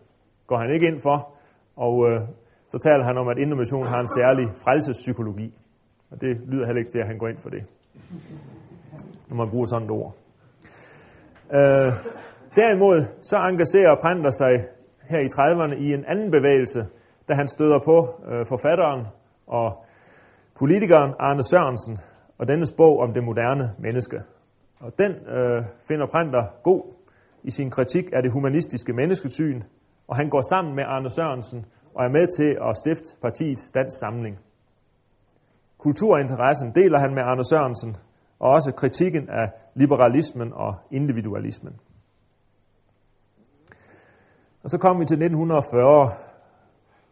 [0.47, 1.32] går han ikke ind for,
[1.77, 2.21] og øh,
[2.69, 5.59] så taler han om, at Indre Mission har en særlig frelsespsykologi.
[6.11, 7.63] Og det lyder heller ikke til, at han går ind for det,
[9.29, 10.15] når man bruger sådan et ord.
[11.59, 11.91] Øh,
[12.61, 14.55] derimod så engagerer Printer sig
[15.11, 16.81] her i 30'erne i en anden bevægelse,
[17.29, 17.97] da han støder på
[18.31, 19.07] øh, forfatteren
[19.47, 19.85] og
[20.59, 21.99] politikeren Arne Sørensen
[22.39, 24.19] og dennes bog om det moderne menneske.
[24.81, 26.83] Og den øh, finder Printer god
[27.43, 29.63] i sin kritik af det humanistiske menneskesyn,
[30.13, 33.99] og han går sammen med Arne Sørensen og er med til at stifte partiet Dansk
[33.99, 34.39] Samling.
[35.79, 37.97] Kulturinteressen deler han med Arne Sørensen,
[38.39, 41.81] og også kritikken af liberalismen og individualismen.
[44.63, 46.11] Og så kommer vi til 1940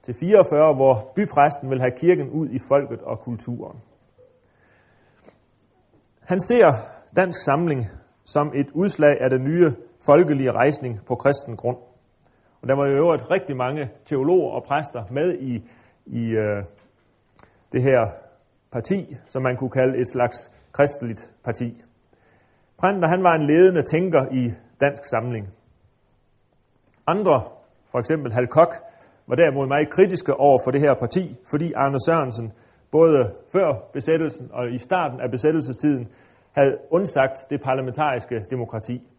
[0.03, 3.79] til 44, hvor bypræsten vil have kirken ud i folket og kulturen.
[6.21, 6.73] Han ser
[7.17, 7.87] dansk samling
[8.25, 9.73] som et udslag af den nye
[10.07, 11.90] folkelige rejsning på kristen grund.
[12.63, 15.55] Og der var jo øvrigt rigtig mange teologer og præster med i,
[16.07, 16.65] i øh,
[17.73, 18.11] det her
[18.73, 21.83] parti, som man kunne kalde et slags kristeligt parti.
[22.79, 25.49] Prænter, han var en ledende tænker i dansk samling.
[27.07, 27.43] Andre,
[27.91, 28.75] for eksempel Halkok,
[29.27, 32.53] var derimod meget kritiske over for det her parti, fordi Arne Sørensen
[32.91, 36.09] både før besættelsen og i starten af besættelsestiden
[36.53, 39.10] havde undsagt det parlamentariske demokrati.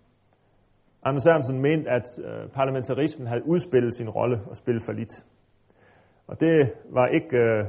[1.03, 5.25] Anders Sørensen mente, at øh, parlamentarismen havde udspillet sin rolle og spillet for lidt.
[6.27, 7.65] Og det var ikke øh,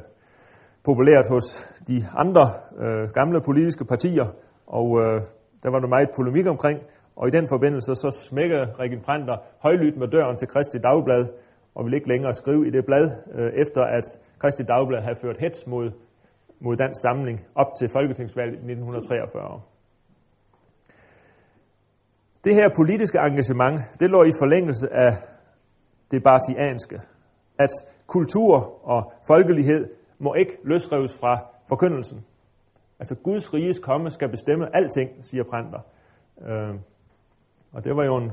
[0.84, 1.46] populært hos
[1.88, 2.44] de andre
[2.78, 4.26] øh, gamle politiske partier,
[4.66, 5.22] og øh,
[5.62, 6.80] der var der meget polemik omkring,
[7.16, 11.26] og i den forbindelse så smækkede Regin Printer højlydt med døren til Kristi Dagblad,
[11.74, 14.04] og ville ikke længere skrive i det blad, øh, efter at
[14.38, 15.90] Kristi Dagblad havde ført hets mod,
[16.60, 19.60] mod dansk samling op til Folketingsvalget i 1943.
[22.44, 25.10] Det her politiske engagement, det lå i forlængelse af
[26.10, 27.00] det bartianske,
[27.58, 27.70] at
[28.06, 28.54] kultur
[28.88, 32.24] og folkelighed må ikke løsrives fra forkyndelsen.
[32.98, 35.80] Altså Guds riges komme skal bestemme alting, siger Printer.
[36.46, 36.74] Øh,
[37.72, 38.30] og det var jo en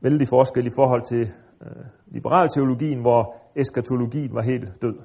[0.00, 1.22] vældig forskel i forhold til
[1.62, 4.96] øh, liberalteologien, hvor eskatologien var helt død.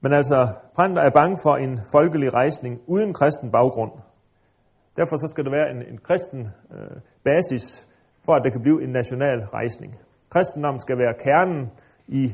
[0.00, 3.92] Men altså, Printer er bange for en folkelig rejsning uden kristen baggrund.
[4.96, 6.40] Derfor så skal der være en, en kristen
[6.74, 7.88] øh, basis
[8.24, 9.98] for, at der kan blive en national rejsning.
[10.30, 11.70] Kristendom skal være kernen
[12.08, 12.24] i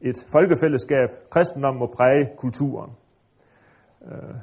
[0.00, 1.08] et folkefællesskab.
[1.30, 2.90] Kristendom må præge kulturen.
[4.04, 4.34] Øh,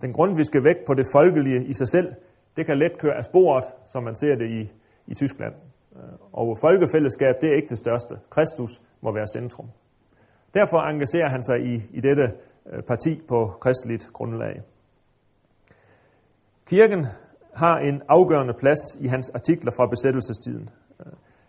[0.00, 2.14] den grund, vi skal væk på det folkelige i sig selv,
[2.56, 4.72] det kan let køre af sporet, som man ser det i,
[5.06, 5.54] i Tyskland.
[5.96, 8.14] Øh, og folkefællesskab, det er ikke det største.
[8.30, 9.68] Kristus må være centrum.
[10.54, 12.26] Derfor engagerer han sig i, i dette
[12.72, 14.62] øh, parti på kristeligt grundlag.
[16.66, 17.06] Kirken
[17.54, 20.68] har en afgørende plads i hans artikler fra besættelsestiden.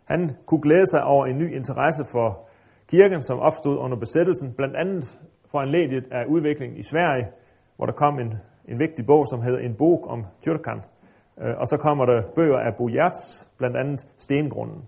[0.06, 2.50] Han kunne glæde sig over en ny interesse for
[2.88, 5.20] kirken, som opstod under besættelsen, blandt andet
[5.52, 7.28] for en af udviklingen i Sverige,
[7.76, 8.34] hvor der kom en,
[8.68, 10.82] en vigtig bog, som hedder En bog om Tyrkan.
[11.42, 14.82] Øh, og så kommer der bøger af Bo Jerts, blandt andet Stengrunden.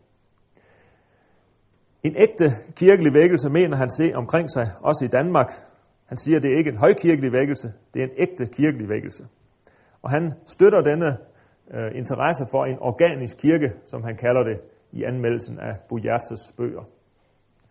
[2.03, 5.51] En ægte kirkelig vækkelse mener han se omkring sig, også i Danmark.
[6.05, 9.23] Han siger, at det er ikke en højkirkelig vækkelse, det er en ægte kirkelig vækkelse.
[10.01, 11.17] Og han støtter denne
[11.73, 16.83] øh, interesse for en organisk kirke, som han kalder det i anmeldelsen af Bojertes bøger.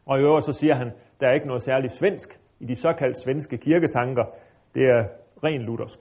[0.06, 3.18] Og i øvrigt så siger han, der er ikke noget særligt svensk i de såkaldt
[3.24, 4.24] svenske kirketanker.
[4.74, 5.04] Det er
[5.44, 5.98] ren luthersk.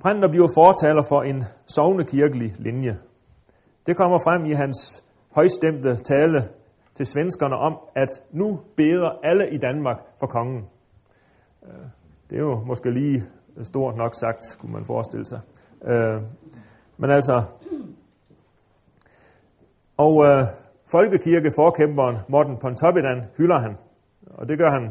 [0.00, 2.98] Brænder bliver fortaler for en sovnekirkelig linje.
[3.86, 6.48] Det kommer frem i hans højstemte tale
[6.94, 10.68] til svenskerne om, at nu beder alle i Danmark for kongen.
[11.66, 11.86] Øh,
[12.30, 13.22] det er jo måske lige
[13.62, 15.40] stort nok sagt, kunne man forestille sig.
[15.84, 16.22] Øh,
[16.96, 17.42] men altså,
[19.96, 20.46] og øh,
[20.90, 23.76] folkekirkeforkæmperen Morten Pontoppidan hylder han,
[24.26, 24.90] og det gør han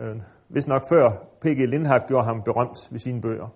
[0.00, 0.16] øh,
[0.48, 1.68] hvis nok før P.G.
[1.68, 3.48] Lindhardt gjorde ham berømt ved sine bøger.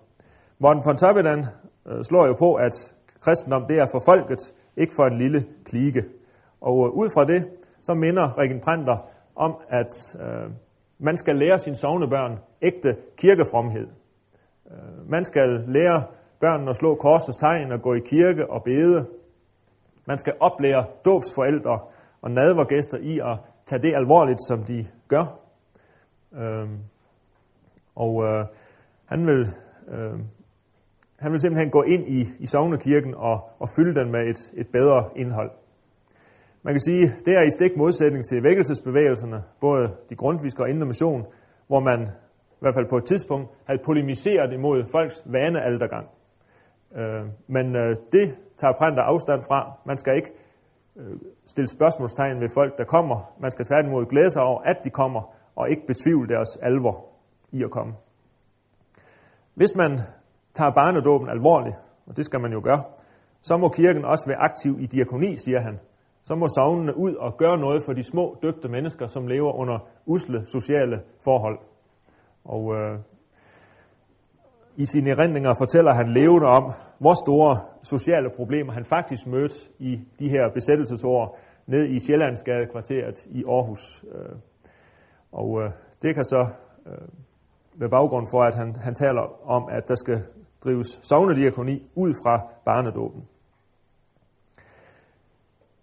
[0.59, 1.45] Morten Pontoppidan
[1.87, 6.03] øh, slår jo på, at kristendom det er for folket, ikke for en lille klike.
[6.61, 7.47] Og øh, ud fra det,
[7.83, 8.97] så minder Regen Printer
[9.35, 10.51] om, at øh,
[10.99, 13.87] man skal lære sine sovnebørn ægte kirkefromhed.
[14.71, 16.03] Øh, man skal lære
[16.39, 19.07] børnene at slå korsets tegn og gå i kirke og bede.
[20.05, 21.79] Man skal oplære dåbsforældre
[22.21, 25.39] og nadvergæster i at tage det alvorligt, som de gør.
[26.33, 26.77] Øhm,
[27.95, 28.45] og øh,
[29.05, 29.53] han vil
[29.87, 30.19] øh,
[31.19, 34.67] han vil simpelthen gå ind i, i Sognekirken og, og fylde den med et, et
[34.67, 35.51] bedre indhold.
[36.63, 40.87] Man kan sige, det er i stik modsætning til vækkelsesbevægelserne, både de grundviske og indre
[40.87, 41.25] mission,
[41.67, 42.09] hvor man
[42.59, 46.09] i hvert fald på et tidspunkt havde polemiseret imod folks vanealdergang.
[46.95, 49.59] Øh, men øh, det tager Printer afstand fra.
[49.85, 50.31] Man skal ikke
[50.95, 53.17] øh, stille spørgsmålstegn ved folk, der kommer.
[53.39, 55.21] Man skal tværtimod glæde sig over, at de kommer,
[55.55, 57.05] og ikke betvivle deres alvor
[57.51, 57.93] i at komme.
[59.55, 59.91] Hvis man
[60.53, 61.75] tager barnedåben alvorligt,
[62.07, 62.83] og det skal man jo gøre,
[63.41, 65.79] så må kirken også være aktiv i diakoni, siger han.
[66.23, 69.77] Så må sovnene ud og gøre noget for de små, dygte mennesker, som lever under
[70.05, 71.59] usle sociale forhold.
[72.45, 72.99] Og øh,
[74.75, 79.91] i sine erindringer fortæller han levende om, hvor store sociale problemer han faktisk mødte i
[80.19, 84.05] de her besættelsesår ned i Sjællandsgade kvarteret i Aarhus.
[84.15, 84.35] Øh,
[85.31, 85.71] og øh,
[86.01, 86.47] det kan så
[86.85, 87.07] øh,
[87.79, 90.19] være baggrund for, at han, han taler om, at der skal
[90.63, 93.23] drives sovnediakoni ud fra barnedåben.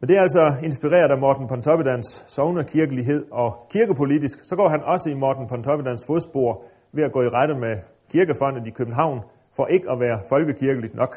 [0.00, 5.10] Men det er altså inspireret af Morten Pontoppidans sovnekirkelighed og kirkepolitisk, så går han også
[5.10, 7.74] i Morten Pontoppidans fodspor ved at gå i rette med
[8.12, 9.20] kirkefondet i København,
[9.56, 11.12] for ikke at være folkekirkeligt nok.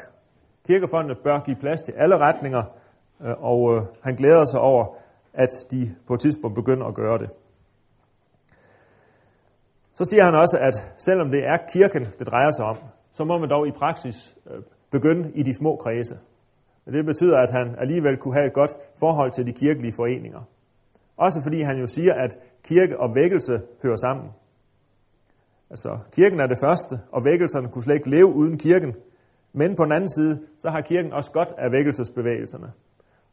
[0.66, 2.62] Kirkefondet bør give plads til alle retninger,
[3.24, 4.84] øh, og øh, han glæder sig over,
[5.34, 7.30] at de på et tidspunkt begynder at gøre det.
[9.94, 12.76] Så siger han også, at selvom det er kirken, det drejer sig om,
[13.12, 16.18] så må man dog i praksis øh, begynde i de små kredse.
[16.86, 20.42] Det betyder, at han alligevel kunne have et godt forhold til de kirkelige foreninger.
[21.16, 24.28] Også fordi han jo siger, at kirke og vækkelse hører sammen.
[25.70, 28.94] Altså, kirken er det første, og vækkelserne kunne slet ikke leve uden kirken.
[29.52, 32.72] Men på den anden side, så har kirken også godt af vækkelsesbevægelserne.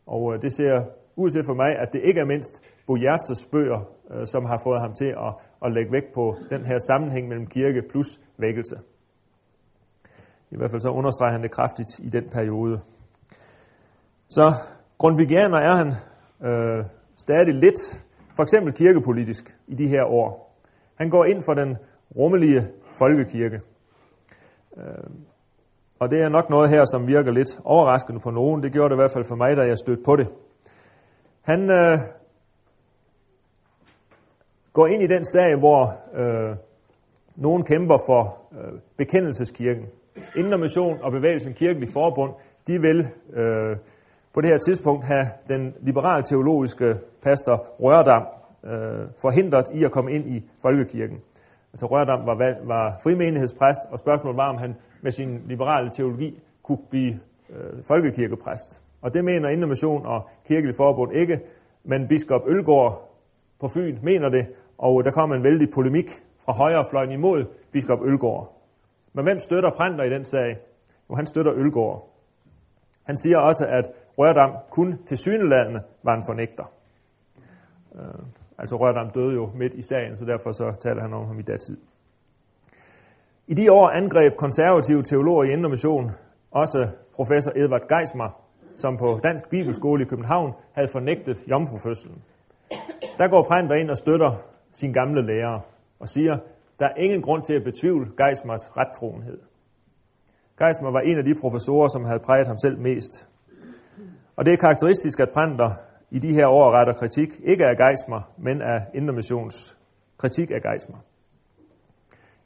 [0.06, 0.74] Og øh, det ser
[1.16, 2.54] ud til for mig, at det ikke er mindst
[2.88, 3.82] Bo Hjertes bøger,
[4.12, 5.32] øh, som har fået ham til at,
[5.66, 8.78] at lægge vægt på den her sammenhæng mellem kirke plus vækkelse.
[10.52, 12.82] I hvert fald så understreger han det kraftigt i den periode.
[14.30, 14.54] Så
[14.98, 15.88] grundvigianer er han
[16.50, 16.86] øh,
[17.18, 18.04] stadig lidt,
[18.36, 20.58] for eksempel kirkepolitisk, i de her år.
[20.96, 21.78] Han går ind for den
[22.16, 22.62] rummelige
[23.00, 23.62] folkekirke.
[24.78, 25.10] Øh,
[26.00, 28.63] og det er nok noget her, som virker lidt overraskende på nogen.
[28.63, 30.28] Det gjorde det i hvert fald for mig, da jeg stødte på det.
[31.42, 31.98] Han øh,
[34.74, 35.82] går ind i den sag, hvor
[36.22, 36.56] øh,
[37.36, 39.86] nogen kæmper for øh, bekendelseskirken.
[40.36, 42.34] Indre Mission og Bevægelsen Kirkelig Forbund,
[42.68, 43.78] de vil øh,
[44.38, 48.23] på det her tidspunkt have den liberale teologiske pastor Rørdam
[48.71, 51.17] øh, forhindret i at komme ind i folkekirken.
[51.73, 52.36] Altså Rørdam var,
[52.73, 57.13] var frimenighedspræst, og spørgsmålet var, om han med sin liberale teologi kunne blive
[57.50, 58.82] øh, folkekirkepræst.
[59.02, 61.39] Og det mener Indermission og Kirkelig Forbund ikke,
[61.84, 62.93] men biskop Ølgaard
[63.60, 64.45] på Fyn mener det,
[64.78, 66.10] og der kom en vældig polemik
[66.45, 68.45] fra højrefløjen imod biskop Ølgaard.
[69.13, 70.58] Men hvem støtter Printer i den sag?
[71.10, 72.10] Jo, han støtter Ølgaard.
[73.04, 73.86] Han siger også, at
[74.18, 76.64] Rørdam kun til syneladende var en fornægter.
[77.96, 78.26] Øh,
[78.58, 81.42] altså Rørdam døde jo midt i sagen, så derfor så taler han om ham i
[81.42, 81.78] datid.
[83.48, 86.12] I de år angreb konservative teologer i Indre Mission
[86.52, 88.42] også professor Edvard Geismar,
[88.76, 92.24] som på Dansk Bibelskole i København havde fornægtet jomfrufødselen.
[93.18, 94.32] Der går Prænder ind og støtter
[94.74, 95.60] sin gamle lærer
[96.00, 96.38] og siger,
[96.80, 99.40] der er ingen grund til at betvivle Geismars rettroenhed.
[100.60, 103.28] Geismar var en af de professorer, som havde præget ham selv mest.
[104.38, 105.69] Og det er karakteristisk, at prænder
[106.12, 109.77] i de her år retter kritik ikke af Geismar, men af Indermissions
[110.17, 111.02] kritik af Geismar.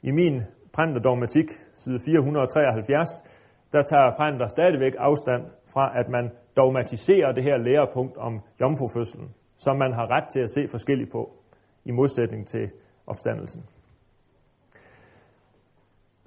[0.02, 0.42] I min
[0.74, 3.08] Prænter dogmatik, side 473,
[3.72, 9.28] der tager prænder stadigvæk afstand fra, at man dogmatiserer det her lærepunkt om jomfrufødselen,
[9.58, 11.30] som man har ret til at se forskelligt på,
[11.84, 12.70] i modsætning til
[13.06, 13.62] opstandelsen.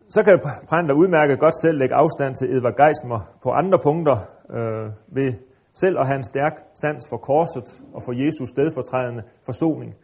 [0.10, 0.40] Så kan
[0.70, 4.18] Prænder udmærket godt selv lægge afstand til Edvard Geismer på andre punkter
[4.50, 5.34] øh, ved
[5.76, 9.96] selv at have en stærk sans for korset og for Jesus stedfortrædende forsoning.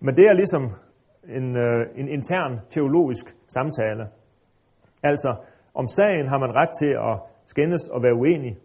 [0.00, 0.62] Men det er ligesom
[1.28, 4.04] en, øh, en intern teologisk samtale.
[5.02, 5.34] Altså,
[5.74, 8.56] om sagen har man ret til at skændes og være uenig,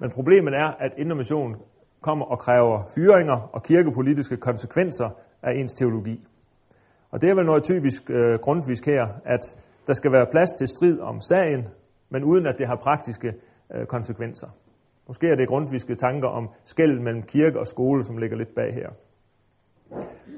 [0.00, 1.56] men problemet er, at intermission
[2.00, 5.08] kommer og kræver fyringer og kirkepolitiske konsekvenser
[5.42, 6.26] af ens teologi.
[7.10, 9.40] Og det er vel noget typisk øh, grundvisk her, at
[9.86, 11.68] der skal være plads til strid om sagen,
[12.10, 13.32] men uden at det har praktiske
[13.74, 14.48] øh, konsekvenser.
[15.08, 18.74] Måske er det grundviske tanker om skæld mellem kirke og skole, som ligger lidt bag
[18.74, 18.88] her.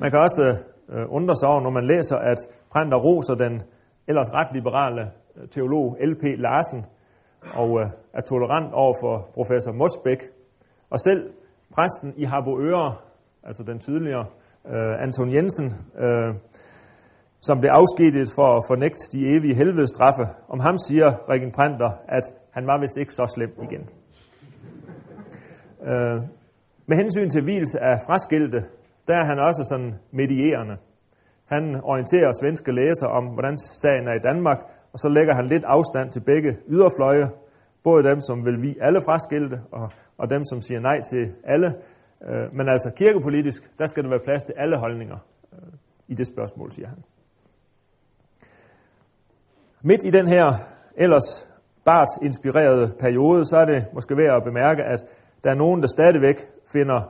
[0.00, 0.56] Man kan også
[0.88, 2.38] øh, undre sig over, når man læser, at
[2.72, 3.62] Prænder roser den
[4.08, 5.02] ellers ret liberale
[5.36, 6.22] øh, teolog L.P.
[6.22, 6.84] Larsen,
[7.54, 10.22] og øh, er tolerant over for professor Mosbæk.
[10.90, 11.30] Og selv
[11.74, 12.96] præsten i Harboøre,
[13.42, 14.26] altså den tidligere
[14.66, 15.66] øh, Anton Jensen,
[15.98, 16.34] øh,
[17.40, 22.24] som blev afskediget for at fornægte de evige helvedestraffe, om ham siger Regen Prænder, at
[22.50, 23.88] han var vist ikke så slem igen.
[25.90, 26.18] Øh,
[26.86, 28.60] med hensyn til hvilelse af fraskilte,
[29.08, 30.76] der er han også sådan medierende.
[31.46, 34.58] Han orienterer svenske læsere om, hvordan sagen er i Danmark,
[34.92, 37.30] og så lægger han lidt afstand til begge yderfløje,
[37.84, 41.68] både dem, som vil vi alle fraskilte, og, og dem, som siger nej til alle.
[42.28, 45.18] Øh, men altså kirkepolitisk, der skal der være plads til alle holdninger
[45.52, 45.72] øh,
[46.08, 46.98] i det spørgsmål, siger han.
[49.82, 50.46] Midt i den her
[50.96, 51.48] ellers
[51.84, 55.04] bart inspirerede periode, så er det måske værd at bemærke, at
[55.44, 56.36] der er nogen, der stadigvæk
[56.72, 57.00] finder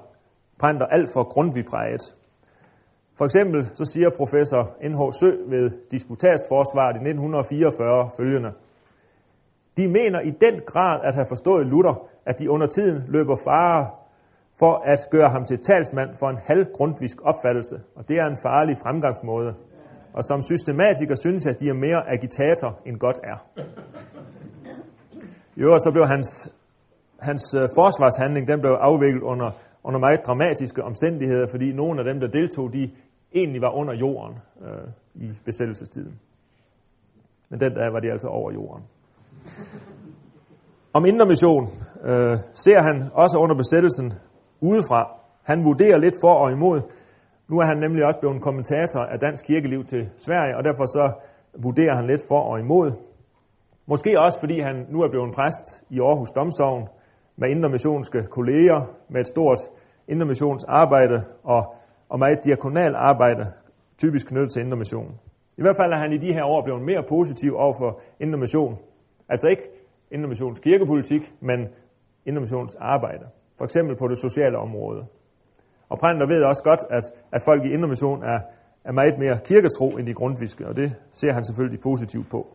[0.59, 2.15] Printer alt for grundvigpræget.
[3.19, 5.03] For eksempel så siger professor N.H.
[5.21, 8.53] Sø ved Disputatsforsvaret i 1944 følgende.
[9.77, 13.91] De mener i den grad at have forstået Luther, at de under tiden løber fare
[14.59, 18.39] for at gøre ham til talsmand for en halv grundvisk opfattelse, og det er en
[18.43, 19.55] farlig fremgangsmåde.
[20.13, 23.39] Og som systematiker synes jeg, at de er mere agitator end godt er.
[25.57, 26.53] Jo, så blev hans,
[27.21, 29.51] hans øh, forsvarshandling den blev afviklet under,
[29.85, 32.91] under meget dramatiske omstændigheder, fordi nogle af dem, der deltog, de
[33.35, 36.21] egentlig var under jorden øh, i besættelsestiden.
[37.49, 38.85] Men den dag var de altså over jorden.
[40.93, 41.65] Om indre mission
[42.11, 44.13] øh, ser han også under besættelsen
[44.61, 45.03] udefra.
[45.43, 46.81] Han vurderer lidt for og imod.
[47.49, 51.05] Nu er han nemlig også blevet kommentator af dansk kirkeliv til Sverige, og derfor så
[51.63, 52.89] vurderer han lidt for og imod.
[53.87, 56.89] Måske også fordi han nu er blevet præst i Aarhus Domsovn
[57.37, 59.59] med indremissionske kolleger, med et stort
[60.09, 61.75] indremissionsarbejde og,
[62.09, 63.53] og meget diakonal arbejde,
[63.99, 65.19] typisk knyttet til indremission.
[65.59, 68.79] I hvert fald er han i de her år blevet mere positiv over for indremission.
[69.29, 69.63] Altså ikke
[70.11, 71.69] indermissions kirkepolitik, men
[72.27, 73.27] indermissions arbejde.
[73.59, 75.07] For eksempel på det sociale område.
[75.89, 78.39] Og Prænder ved også godt, at, at folk i indremission er,
[78.85, 82.47] er meget mere kirketro end de grundviske, og det ser han selvfølgelig positivt på.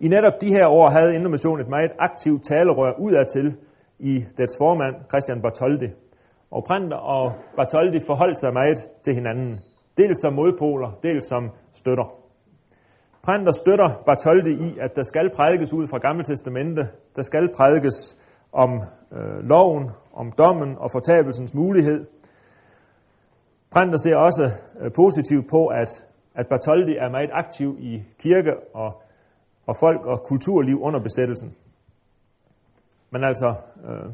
[0.00, 3.56] I netop de her år havde Indremission et meget aktivt talerør udadtil
[3.98, 5.88] i dets formand, Christian Bartoldi.
[6.50, 9.60] Og Prænder og Bartoldi forholdt sig meget til hinanden.
[9.98, 12.04] Dels som modpoler, dels som støtter.
[13.22, 16.82] Prænder støtter Bartoldi i, at der skal prædikes ud fra Gamle Testamente.
[17.16, 18.16] Der skal prædikes
[18.52, 18.70] om
[19.12, 22.06] øh, loven, om dommen og fortabelsens mulighed.
[23.70, 29.02] Prænder ser også øh, positivt på, at, at Bartoldi er meget aktiv i kirke og,
[29.66, 31.54] og folk og kulturliv under besættelsen.
[33.10, 33.54] Men altså,
[33.88, 34.10] øh,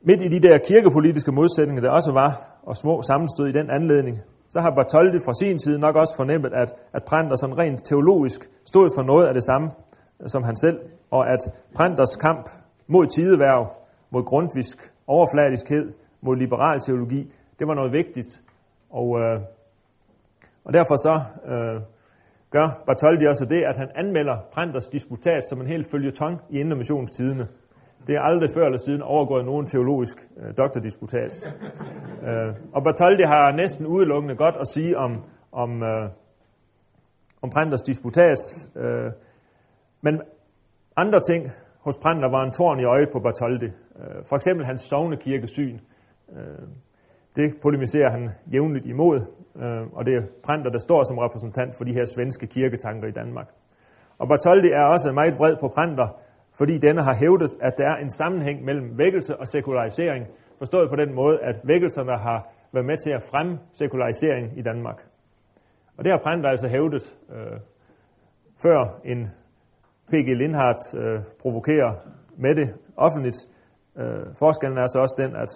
[0.00, 2.30] midt i de der kirkepolitiske modsætninger, der også var,
[2.62, 6.52] og små sammenstød i den anledning, så har Bartoldi fra sin side nok også fornemmet,
[6.54, 9.70] at, at Prenter sådan rent teologisk stod for noget af det samme
[10.20, 10.78] øh, som han selv,
[11.10, 11.40] og at
[11.76, 12.50] Prenters kamp
[12.86, 13.62] mod tideværv,
[14.10, 18.42] mod grundvisk overfladiskhed, mod liberal teologi, det var noget vigtigt.
[18.90, 19.40] Og, øh,
[20.64, 21.14] og derfor så
[21.52, 21.82] øh,
[22.50, 27.48] gør Bartoldi også det, at han anmelder Prenters disputat som en helt følgetong i indermissionstidene.
[28.06, 31.32] Det er aldrig før eller siden overgået nogen teologisk øh, doktordisputat.
[32.26, 36.10] øh, og Bartoldi har næsten udelukkende godt at sige om, om, øh,
[37.42, 38.38] om Prenters disputat.
[38.76, 39.12] Øh,
[40.00, 40.20] men
[40.96, 43.66] andre ting hos Printer var en tårn i øjet på Bartoldi.
[43.66, 45.78] Øh, for eksempel hans sovnekirkesyn.
[46.36, 46.68] Øh,
[47.40, 48.24] det polemiserer han
[48.54, 49.16] jævnligt imod,
[49.62, 53.16] øh, og det er Printer, der står som repræsentant for de her svenske kirketanker i
[53.20, 53.48] Danmark.
[54.18, 56.08] Og Bartoldi er også meget vred på Printer,
[56.58, 60.22] fordi denne har hævdet, at der er en sammenhæng mellem vækkelse og sekularisering,
[60.58, 62.38] forstået på den måde, at vækkelserne har
[62.72, 64.98] været med til at fremme sekularisering i Danmark.
[65.96, 67.58] Og det har Printer altså hævdet øh,
[68.62, 69.20] før en
[70.10, 70.28] P.G.
[70.40, 71.92] Lindhardt øh, provokerer
[72.36, 73.38] med det offentligt.
[74.00, 75.50] Øh, forskellen er så også den, at,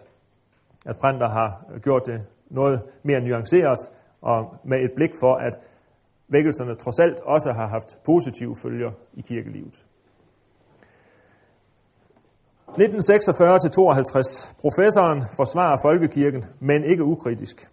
[0.85, 1.51] at Printer har
[1.83, 2.21] gjort det
[2.51, 3.79] noget mere nuanceret,
[4.23, 5.61] og med et blik for, at
[6.29, 9.85] vækkelserne trods alt også har haft positive følger i kirkelivet.
[12.69, 12.79] 1946-52.
[14.61, 17.71] Professoren forsvarer folkekirken, men ikke ukritisk.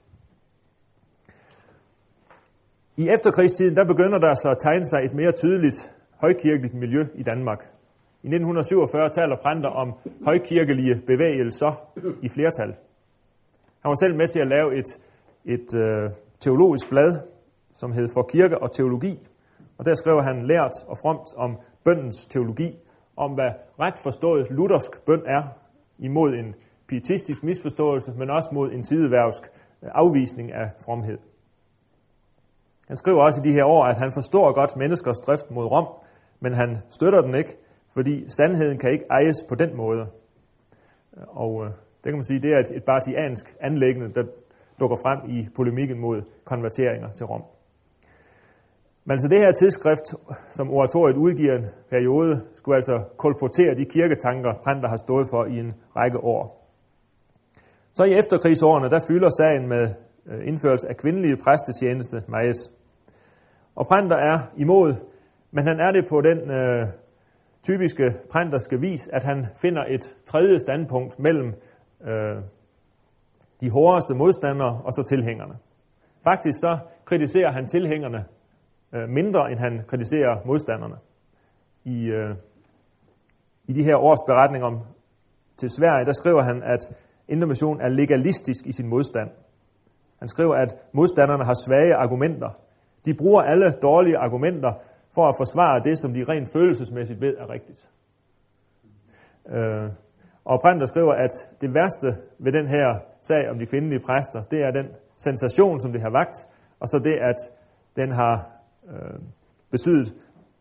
[2.97, 7.23] I efterkrigstiden der begynder der så at tegne sig et mere tydeligt højkirkeligt miljø i
[7.23, 7.61] Danmark.
[8.23, 9.93] I 1947 taler Printer om
[10.25, 11.71] højkirkelige bevægelser
[12.25, 12.75] i flertal.
[13.81, 14.89] Han var selv med til at lave et,
[15.45, 17.21] et øh, teologisk blad,
[17.75, 19.27] som hed For Kirke og Teologi.
[19.77, 22.79] Og der skrev han lært og fromt om bøndens teologi,
[23.17, 25.43] om hvad ret forstået luthersk bøn er,
[25.99, 26.55] imod en
[26.87, 29.43] pietistisk misforståelse, men også mod en tideværvsk
[29.83, 31.17] øh, afvisning af fromhed.
[32.87, 35.87] Han skriver også i de her år, at han forstår godt menneskers drift mod Rom,
[36.39, 37.57] men han støtter den ikke,
[37.93, 40.07] fordi sandheden kan ikke ejes på den måde.
[41.27, 41.71] Og øh,
[42.03, 44.23] det kan man sige, det er et, et bartiansk anlæggende, der
[44.79, 47.43] dukker frem i polemikken mod konverteringer til Rom.
[49.05, 50.07] Men altså det her tidsskrift,
[50.49, 55.59] som oratoriet udgiver en periode, skulle altså kolportere de kirketanker, Printer har stået for i
[55.59, 56.43] en række år.
[57.93, 59.83] Så i efterkrigsårene, der fylder sagen med
[60.29, 62.71] øh, indførelse af kvindelige præstetjeneste meget.
[63.75, 64.93] Og Printer er imod,
[65.51, 66.87] men han er det på den øh,
[67.63, 71.53] typiske printerske vis, at han finder et tredje standpunkt mellem
[72.03, 72.43] øh,
[73.61, 75.55] de hårdeste modstandere og så tilhængerne.
[76.23, 78.25] Faktisk så kritiserer han tilhængerne
[78.93, 80.95] øh, mindre, end han kritiserer modstanderne.
[81.83, 82.35] I, øh,
[83.67, 84.79] I de her års beretning om
[85.57, 86.81] til Sverige, der skriver han, at
[87.27, 87.47] Indre
[87.85, 89.29] er legalistisk i sin modstand.
[90.19, 92.49] Han skriver, at modstanderne har svage argumenter.
[93.05, 94.73] De bruger alle dårlige argumenter
[95.15, 97.89] for at forsvare det, som de rent følelsesmæssigt ved er rigtigt.
[99.49, 99.89] Øh,
[100.45, 102.07] og Brænder skriver, at det værste
[102.39, 104.87] ved den her sag om de kvindelige præster, det er den
[105.17, 106.37] sensation, som det har vagt,
[106.79, 107.39] og så det, at
[107.95, 108.35] den har
[108.89, 109.19] øh,
[109.71, 110.13] betydet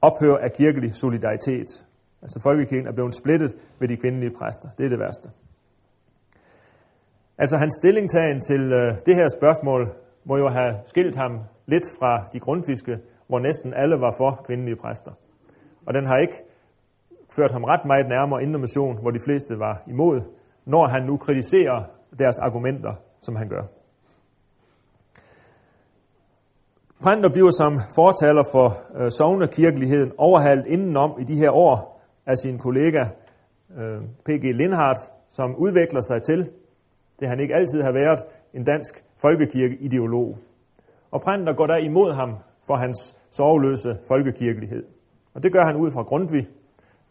[0.03, 1.70] ophør af kirkelig solidaritet.
[2.22, 4.68] Altså folkekirken er blevet splittet ved de kvindelige præster.
[4.78, 5.28] Det er det værste.
[7.39, 9.83] Altså hans stillingtagen til øh, det her spørgsmål
[10.24, 11.33] må jo have skilt ham
[11.66, 15.12] lidt fra de grundfiske, hvor næsten alle var for kvindelige præster.
[15.87, 16.43] Og den har ikke
[17.37, 20.20] ført ham ret meget nærmere Indre Mission, hvor de fleste var imod,
[20.64, 21.85] når han nu kritiserer
[22.18, 23.62] deres argumenter, som han gør.
[27.03, 28.66] Prænder bliver som fortaler for
[28.99, 33.03] øh, sovnekirkeligheden overhalet indenom i de her år af sin kollega
[33.78, 34.45] øh, P.G.
[34.61, 34.99] Lindhardt,
[35.31, 36.51] som udvikler sig til,
[37.20, 38.20] det han ikke altid har været,
[38.55, 40.39] en dansk folkekirkeideolog.
[41.11, 42.31] Og Prænder går der imod ham
[42.66, 44.85] for hans sorgløse folkekirkelighed.
[45.35, 46.47] Og det gør han ud fra Grundtvig.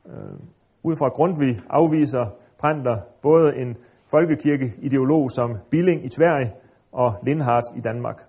[0.08, 0.39] Øh,
[0.84, 2.26] ud fra Grundtvig afviser
[2.60, 3.78] Printer både en
[4.12, 6.54] folkekirkeideolog som Billing i Sverige
[6.91, 8.24] og Lindhardt i Danmark.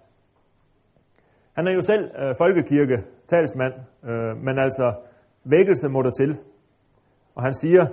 [1.57, 2.97] Han er jo selv øh, folkekirke
[3.29, 3.73] talsmand,
[4.05, 4.95] øh, men altså
[5.45, 6.39] vækkelse må der til.
[7.35, 7.87] Og han siger,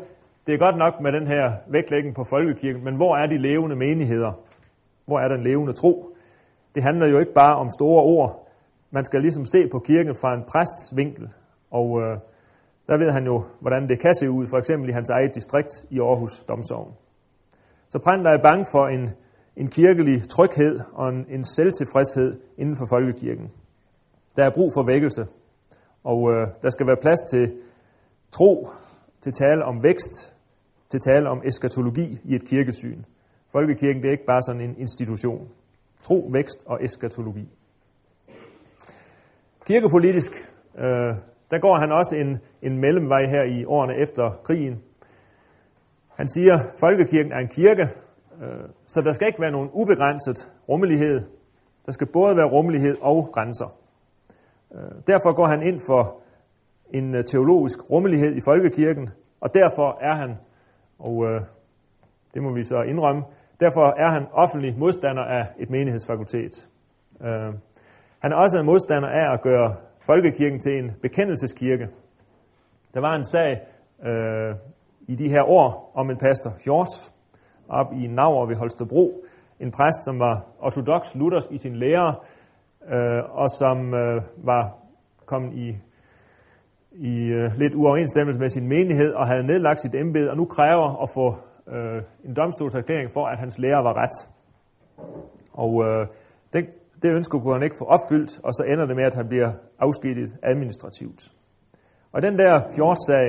[0.47, 3.75] det er godt nok med den her vægtlægning på folkekirken, men hvor er de levende
[3.75, 4.31] menigheder?
[5.05, 6.15] Hvor er den levende tro?
[6.75, 8.47] Det handler jo ikke bare om store ord.
[8.91, 11.29] Man skal ligesom se på kirken fra en præsts vinkel.
[11.71, 12.17] Og øh,
[12.87, 15.73] der ved han jo, hvordan det kan se ud, for eksempel i hans eget distrikt
[15.89, 16.93] i Aarhus Domsovn.
[17.89, 19.09] Så Prænder er bange for en
[19.57, 23.51] en kirkelig tryghed og en, en selvtilfredshed inden for folkekirken.
[24.35, 25.25] Der er brug for vækkelse,
[26.03, 27.53] og øh, der skal være plads til
[28.31, 28.69] tro,
[29.21, 30.35] til tale om vækst,
[30.89, 33.03] til tale om eskatologi i et kirkesyn.
[33.51, 35.47] Folkekirken det er ikke bare sådan en institution.
[36.03, 37.49] Tro, vækst og eskatologi.
[39.65, 40.31] Kirkepolitisk,
[40.77, 41.15] øh,
[41.51, 44.83] der går han også en, en mellemvej her i årene efter krigen.
[46.15, 47.83] Han siger, at folkekirken er en kirke,
[48.41, 51.21] øh, så der skal ikke være nogen ubegrænset rummelighed.
[51.85, 53.77] Der skal både være rummelighed og grænser.
[54.75, 56.19] Øh, derfor går han ind for
[56.93, 59.09] en øh, teologisk rummelighed i folkekirken,
[59.41, 60.37] og derfor er han,
[60.99, 61.25] og
[62.33, 63.23] det må vi så indrømme,
[63.59, 66.69] derfor er han offentlig modstander af et menighedsfakultet.
[68.21, 69.75] Han er også en modstander af at gøre
[70.07, 71.87] folkekirken til en bekendelseskirke.
[72.93, 73.61] Der var en sag
[74.05, 74.55] øh,
[75.07, 77.11] i de her år om en pastor Hjort,
[77.69, 79.23] op i Nauer ved Holstebro.
[79.59, 82.15] En præst, som var ortodox luthersk i sin lære,
[82.93, 84.77] øh, og som øh, var
[85.25, 85.77] kommet i,
[86.91, 91.03] i øh, lidt uoverensstemmelse med sin menighed og havde nedlagt sit embede, og nu kræver
[91.03, 91.37] at få
[91.73, 94.29] øh, en domstolserklæring for, at hans lære var ret.
[95.53, 96.07] Og øh,
[96.53, 96.65] det,
[97.01, 99.51] det ønske kunne han ikke få opfyldt, og så ender det med, at han bliver
[99.79, 101.21] afskediget administrativt.
[102.11, 103.27] Og den der Hjort-sag,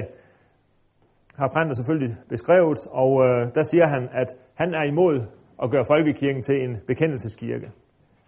[1.39, 5.17] har Printer selvfølgelig beskrevet, og øh, der siger han, at han er imod
[5.63, 7.71] at gøre folkekirken til en bekendelseskirke.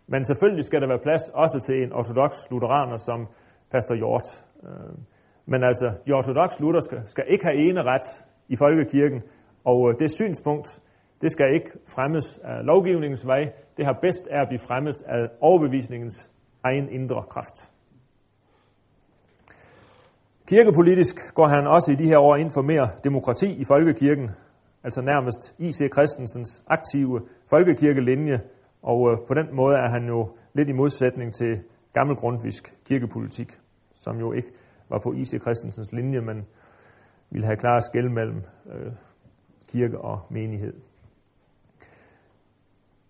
[0.06, 3.28] Men selvfølgelig skal der være plads også til en ortodox lutheraner som
[3.70, 4.28] Pastor Hjort.
[4.64, 4.94] Øh,
[5.46, 9.22] men altså, de ortodox Luther skal, skal ikke have ene ret i folkekirken,
[9.64, 10.80] og øh, det synspunkt,
[11.20, 13.52] det skal ikke fremmes af lovgivningens vej.
[13.76, 16.30] Det har bedst er at blive fremmet af overbevisningens
[16.64, 17.72] egen indre kraft.
[20.46, 24.30] Kirkepolitisk går han også i de her år ind for mere demokrati i folkekirken,
[24.84, 25.80] altså nærmest I.C.
[25.94, 28.40] Christensens aktive folkekirkelinje,
[28.82, 31.62] og øh, på den måde er han jo lidt i modsætning til
[31.92, 33.58] gammel grundvisk kirkepolitik,
[33.94, 34.48] som jo ikke
[34.88, 35.40] var på I.C.
[35.40, 36.46] Christensens linje, men
[37.30, 38.42] ville have klare skæld mellem
[38.72, 38.92] øh,
[39.68, 40.89] kirke og menighed.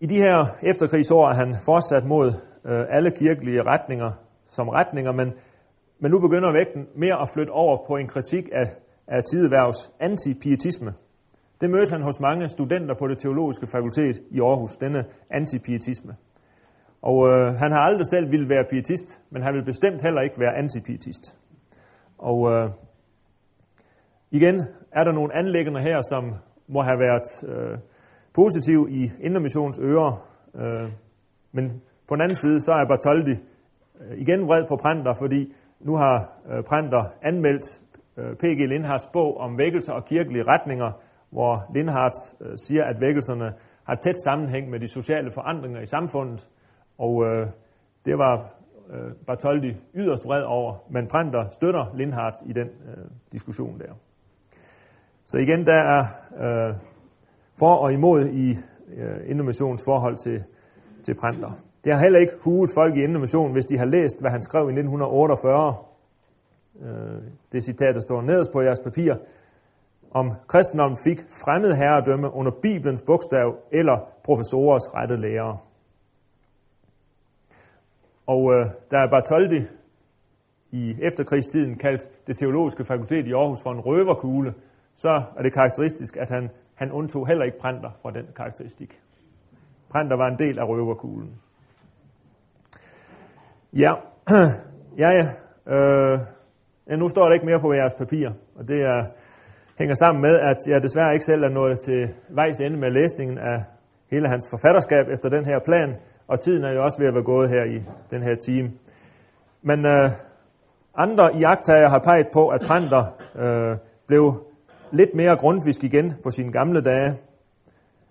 [0.03, 2.27] I de her efterkrigsår er han fortsat mod
[2.65, 4.11] øh, alle kirkelige retninger
[4.49, 5.33] som retninger, men,
[5.99, 8.67] men nu begynder vægten mere at flytte over på en kritik af,
[9.07, 10.93] af tideværvs antipietisme.
[11.61, 16.13] Det mødte han hos mange studenter på det teologiske fakultet i Aarhus, denne antipietisme.
[17.01, 20.39] Og øh, han har aldrig selv ville være pietist, men han vil bestemt heller ikke
[20.39, 21.25] være antipietist.
[22.17, 22.69] Og øh,
[24.31, 24.55] igen
[24.91, 26.23] er der nogle anlæggende her, som
[26.67, 27.77] må have været øh,
[28.33, 30.27] positiv i Indermissions ører.
[30.55, 30.91] Øh,
[31.51, 33.35] men på den anden side, så er Bartoldi
[34.01, 36.15] øh, igen vred på Pranter, fordi nu har
[36.51, 37.81] øh, Pranter anmeldt
[38.17, 38.69] øh, P.G.
[38.69, 40.91] Lindhards bog om vækkelser og kirkelige retninger,
[41.29, 43.53] hvor Lindhardt øh, siger, at vækkelserne
[43.83, 46.47] har tæt sammenhæng med de sociale forandringer i samfundet,
[46.97, 47.47] og øh,
[48.05, 48.53] det var
[48.89, 53.93] øh, Bartoldi yderst vred over, men Pranter støtter Lindhardt i den øh, diskussion der.
[55.25, 56.03] Så igen, der er
[56.45, 56.75] øh,
[57.61, 58.47] for og imod i
[58.97, 60.43] øh, Indomissions forhold til,
[61.05, 61.51] til Printer.
[61.83, 64.61] Det har heller ikke huet folk i Indomission, hvis de har læst, hvad han skrev
[64.61, 65.75] i 1948.
[66.81, 69.13] Øh, det citat, der står nederst på jeres papir,
[70.11, 75.57] om kristendommen fik fremmed herredømme under Bibelens bogstav eller professorers rette lærere.
[78.27, 79.61] Og øh, der er Bartoldi
[80.71, 84.53] i efterkrigstiden kaldt det teologiske fakultet i Aarhus for en røverkugle,
[84.95, 86.49] så er det karakteristisk, at han,
[86.81, 88.91] han undtog heller ikke Printer fra den karakteristik.
[89.91, 91.31] Printer var en del af røverkuglen.
[93.73, 93.91] Ja,
[95.03, 95.25] ja, ja.
[95.75, 96.19] Øh,
[96.89, 98.99] ja, nu står der ikke mere på jeres papir, og det er,
[99.79, 103.37] hænger sammen med, at jeg desværre ikke selv er nået til vejs ende med læsningen
[103.37, 103.57] af
[104.11, 105.89] hele hans forfatterskab efter den her plan,
[106.27, 107.77] og tiden er jo også ved at være gået her i
[108.11, 108.69] den her time.
[109.61, 110.09] Men øh,
[110.95, 113.03] andre iagtager har peget på, at Printer
[113.43, 113.77] øh,
[114.07, 114.50] blev
[114.93, 117.17] lidt mere grundfisk igen på sine gamle dage,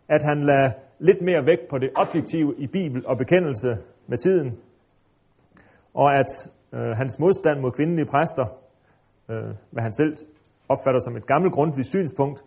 [0.08, 3.76] at han lagde lidt mere vægt på det objektive i Bibel og bekendelse
[4.06, 4.58] med tiden,
[5.94, 8.46] og at øh, hans modstand mod kvindelige præster,
[9.30, 10.16] øh, hvad han selv
[10.68, 12.44] opfatter som et gammelt grundvis synspunkt,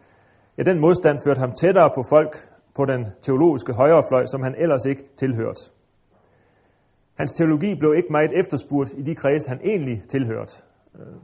[0.57, 4.85] ja, den modstand førte ham tættere på folk på den teologiske højrefløj, som han ellers
[4.85, 5.61] ikke tilhørte.
[7.17, 10.53] Hans teologi blev ikke meget efterspurgt i de kreds, han egentlig tilhørte.
[10.95, 11.15] Øh,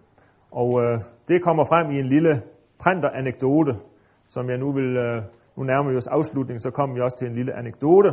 [0.51, 2.41] og øh, det kommer frem i en lille
[2.79, 3.73] printeranekdote,
[4.27, 5.23] som jeg nu vil, øh,
[5.57, 8.09] nu nærmer vi os afslutningen, så kommer vi også til en lille anekdote.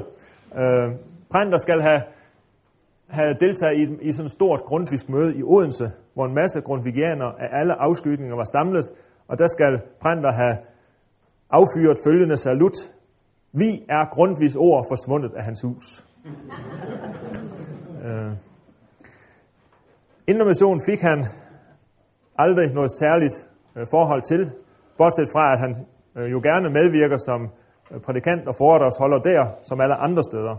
[0.60, 0.88] Øh,
[1.30, 2.02] printer skal have,
[3.08, 7.26] have deltaget i, i sådan et stort grundfisk møde i Odense, hvor en masse grundvigianer
[7.26, 8.90] af alle afskygninger var samlet,
[9.28, 10.56] og der skal Printer have
[11.50, 12.76] affyret følgende salut.
[13.52, 16.06] Vi er grundvis ord forsvundet af hans hus.
[18.06, 18.32] øh.
[20.28, 21.26] Indomission fik han
[22.38, 24.42] aldrig noget særligt Øh, forhold til,
[24.98, 25.72] bortset fra, at han
[26.16, 27.40] øh, jo gerne medvirker som
[27.90, 30.54] øh, prædikant og foredragsholder der, som alle andre steder.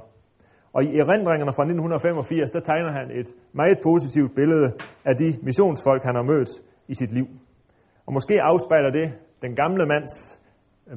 [0.74, 4.68] Og i erindringerne fra 1985, der tegner han et meget positivt billede
[5.06, 6.50] af de missionsfolk, han har mødt
[6.88, 7.28] i sit liv.
[8.06, 9.08] Og måske afspejler det
[9.42, 10.40] den gamle mands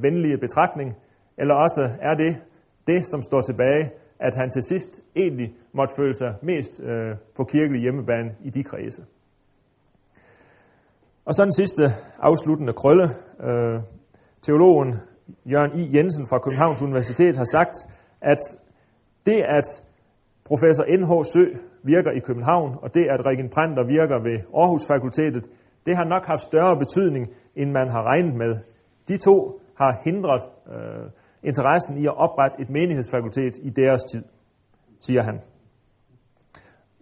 [0.00, 0.96] venlige betragtning,
[1.38, 2.36] eller også er det
[2.86, 3.90] det, som står tilbage,
[4.20, 8.62] at han til sidst egentlig måtte føle sig mest øh, på kirkelig hjemmebane i de
[8.62, 9.02] kredse.
[11.30, 11.82] Og så den sidste
[12.18, 13.06] afsluttende krølle.
[13.48, 13.80] Øh,
[14.42, 14.94] teologen
[15.52, 15.96] Jørgen I.
[15.96, 17.74] Jensen fra Københavns Universitet har sagt,
[18.20, 18.40] at
[19.26, 19.66] det, at
[20.44, 21.12] professor N.H.
[21.32, 21.44] Sø
[21.82, 25.44] virker i København, og det, at Regen Printer virker ved Aarhus Fakultetet,
[25.86, 27.24] det har nok haft større betydning,
[27.56, 28.52] end man har regnet med.
[29.08, 30.42] De to har hindret
[30.74, 31.06] øh,
[31.42, 34.24] interessen i at oprette et menighedsfakultet i deres tid,
[35.00, 35.36] siger han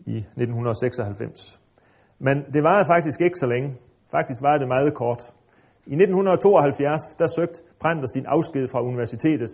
[0.07, 1.61] i 1996.
[2.18, 3.70] Men det varede faktisk ikke så længe.
[4.11, 5.22] Faktisk var det meget kort.
[5.86, 9.50] I 1972, der søgte Pranter sin afsked fra universitetet.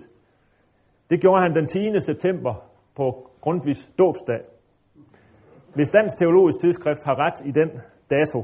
[1.11, 2.01] Det gjorde han den 10.
[2.01, 2.55] september
[2.97, 4.41] på Grundtvigs dåbsdag.
[5.75, 7.71] Hvis Dansk Teologisk Tidsskrift har ret i den
[8.11, 8.41] dato,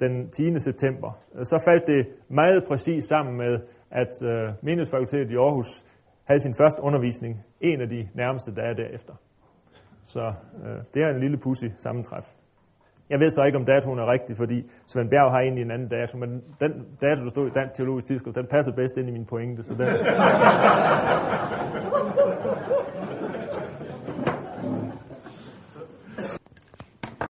[0.00, 0.58] den 10.
[0.58, 1.10] september,
[1.42, 3.58] så faldt det meget præcis sammen med,
[3.90, 5.84] at øh, menighedsfakultetet i Aarhus
[6.24, 9.14] havde sin første undervisning en af de nærmeste dage derefter.
[10.06, 10.32] Så
[10.64, 12.37] øh, det er en lille pussy sammentræf.
[13.10, 15.88] Jeg ved så ikke, om datoen er rigtig, fordi Svend Bjerg har egentlig en anden
[15.88, 19.12] dato, men den dato, der stod i Dansk Teologisk Tidsskrift, den passer bedst ind i
[19.12, 19.80] min pointe, så den...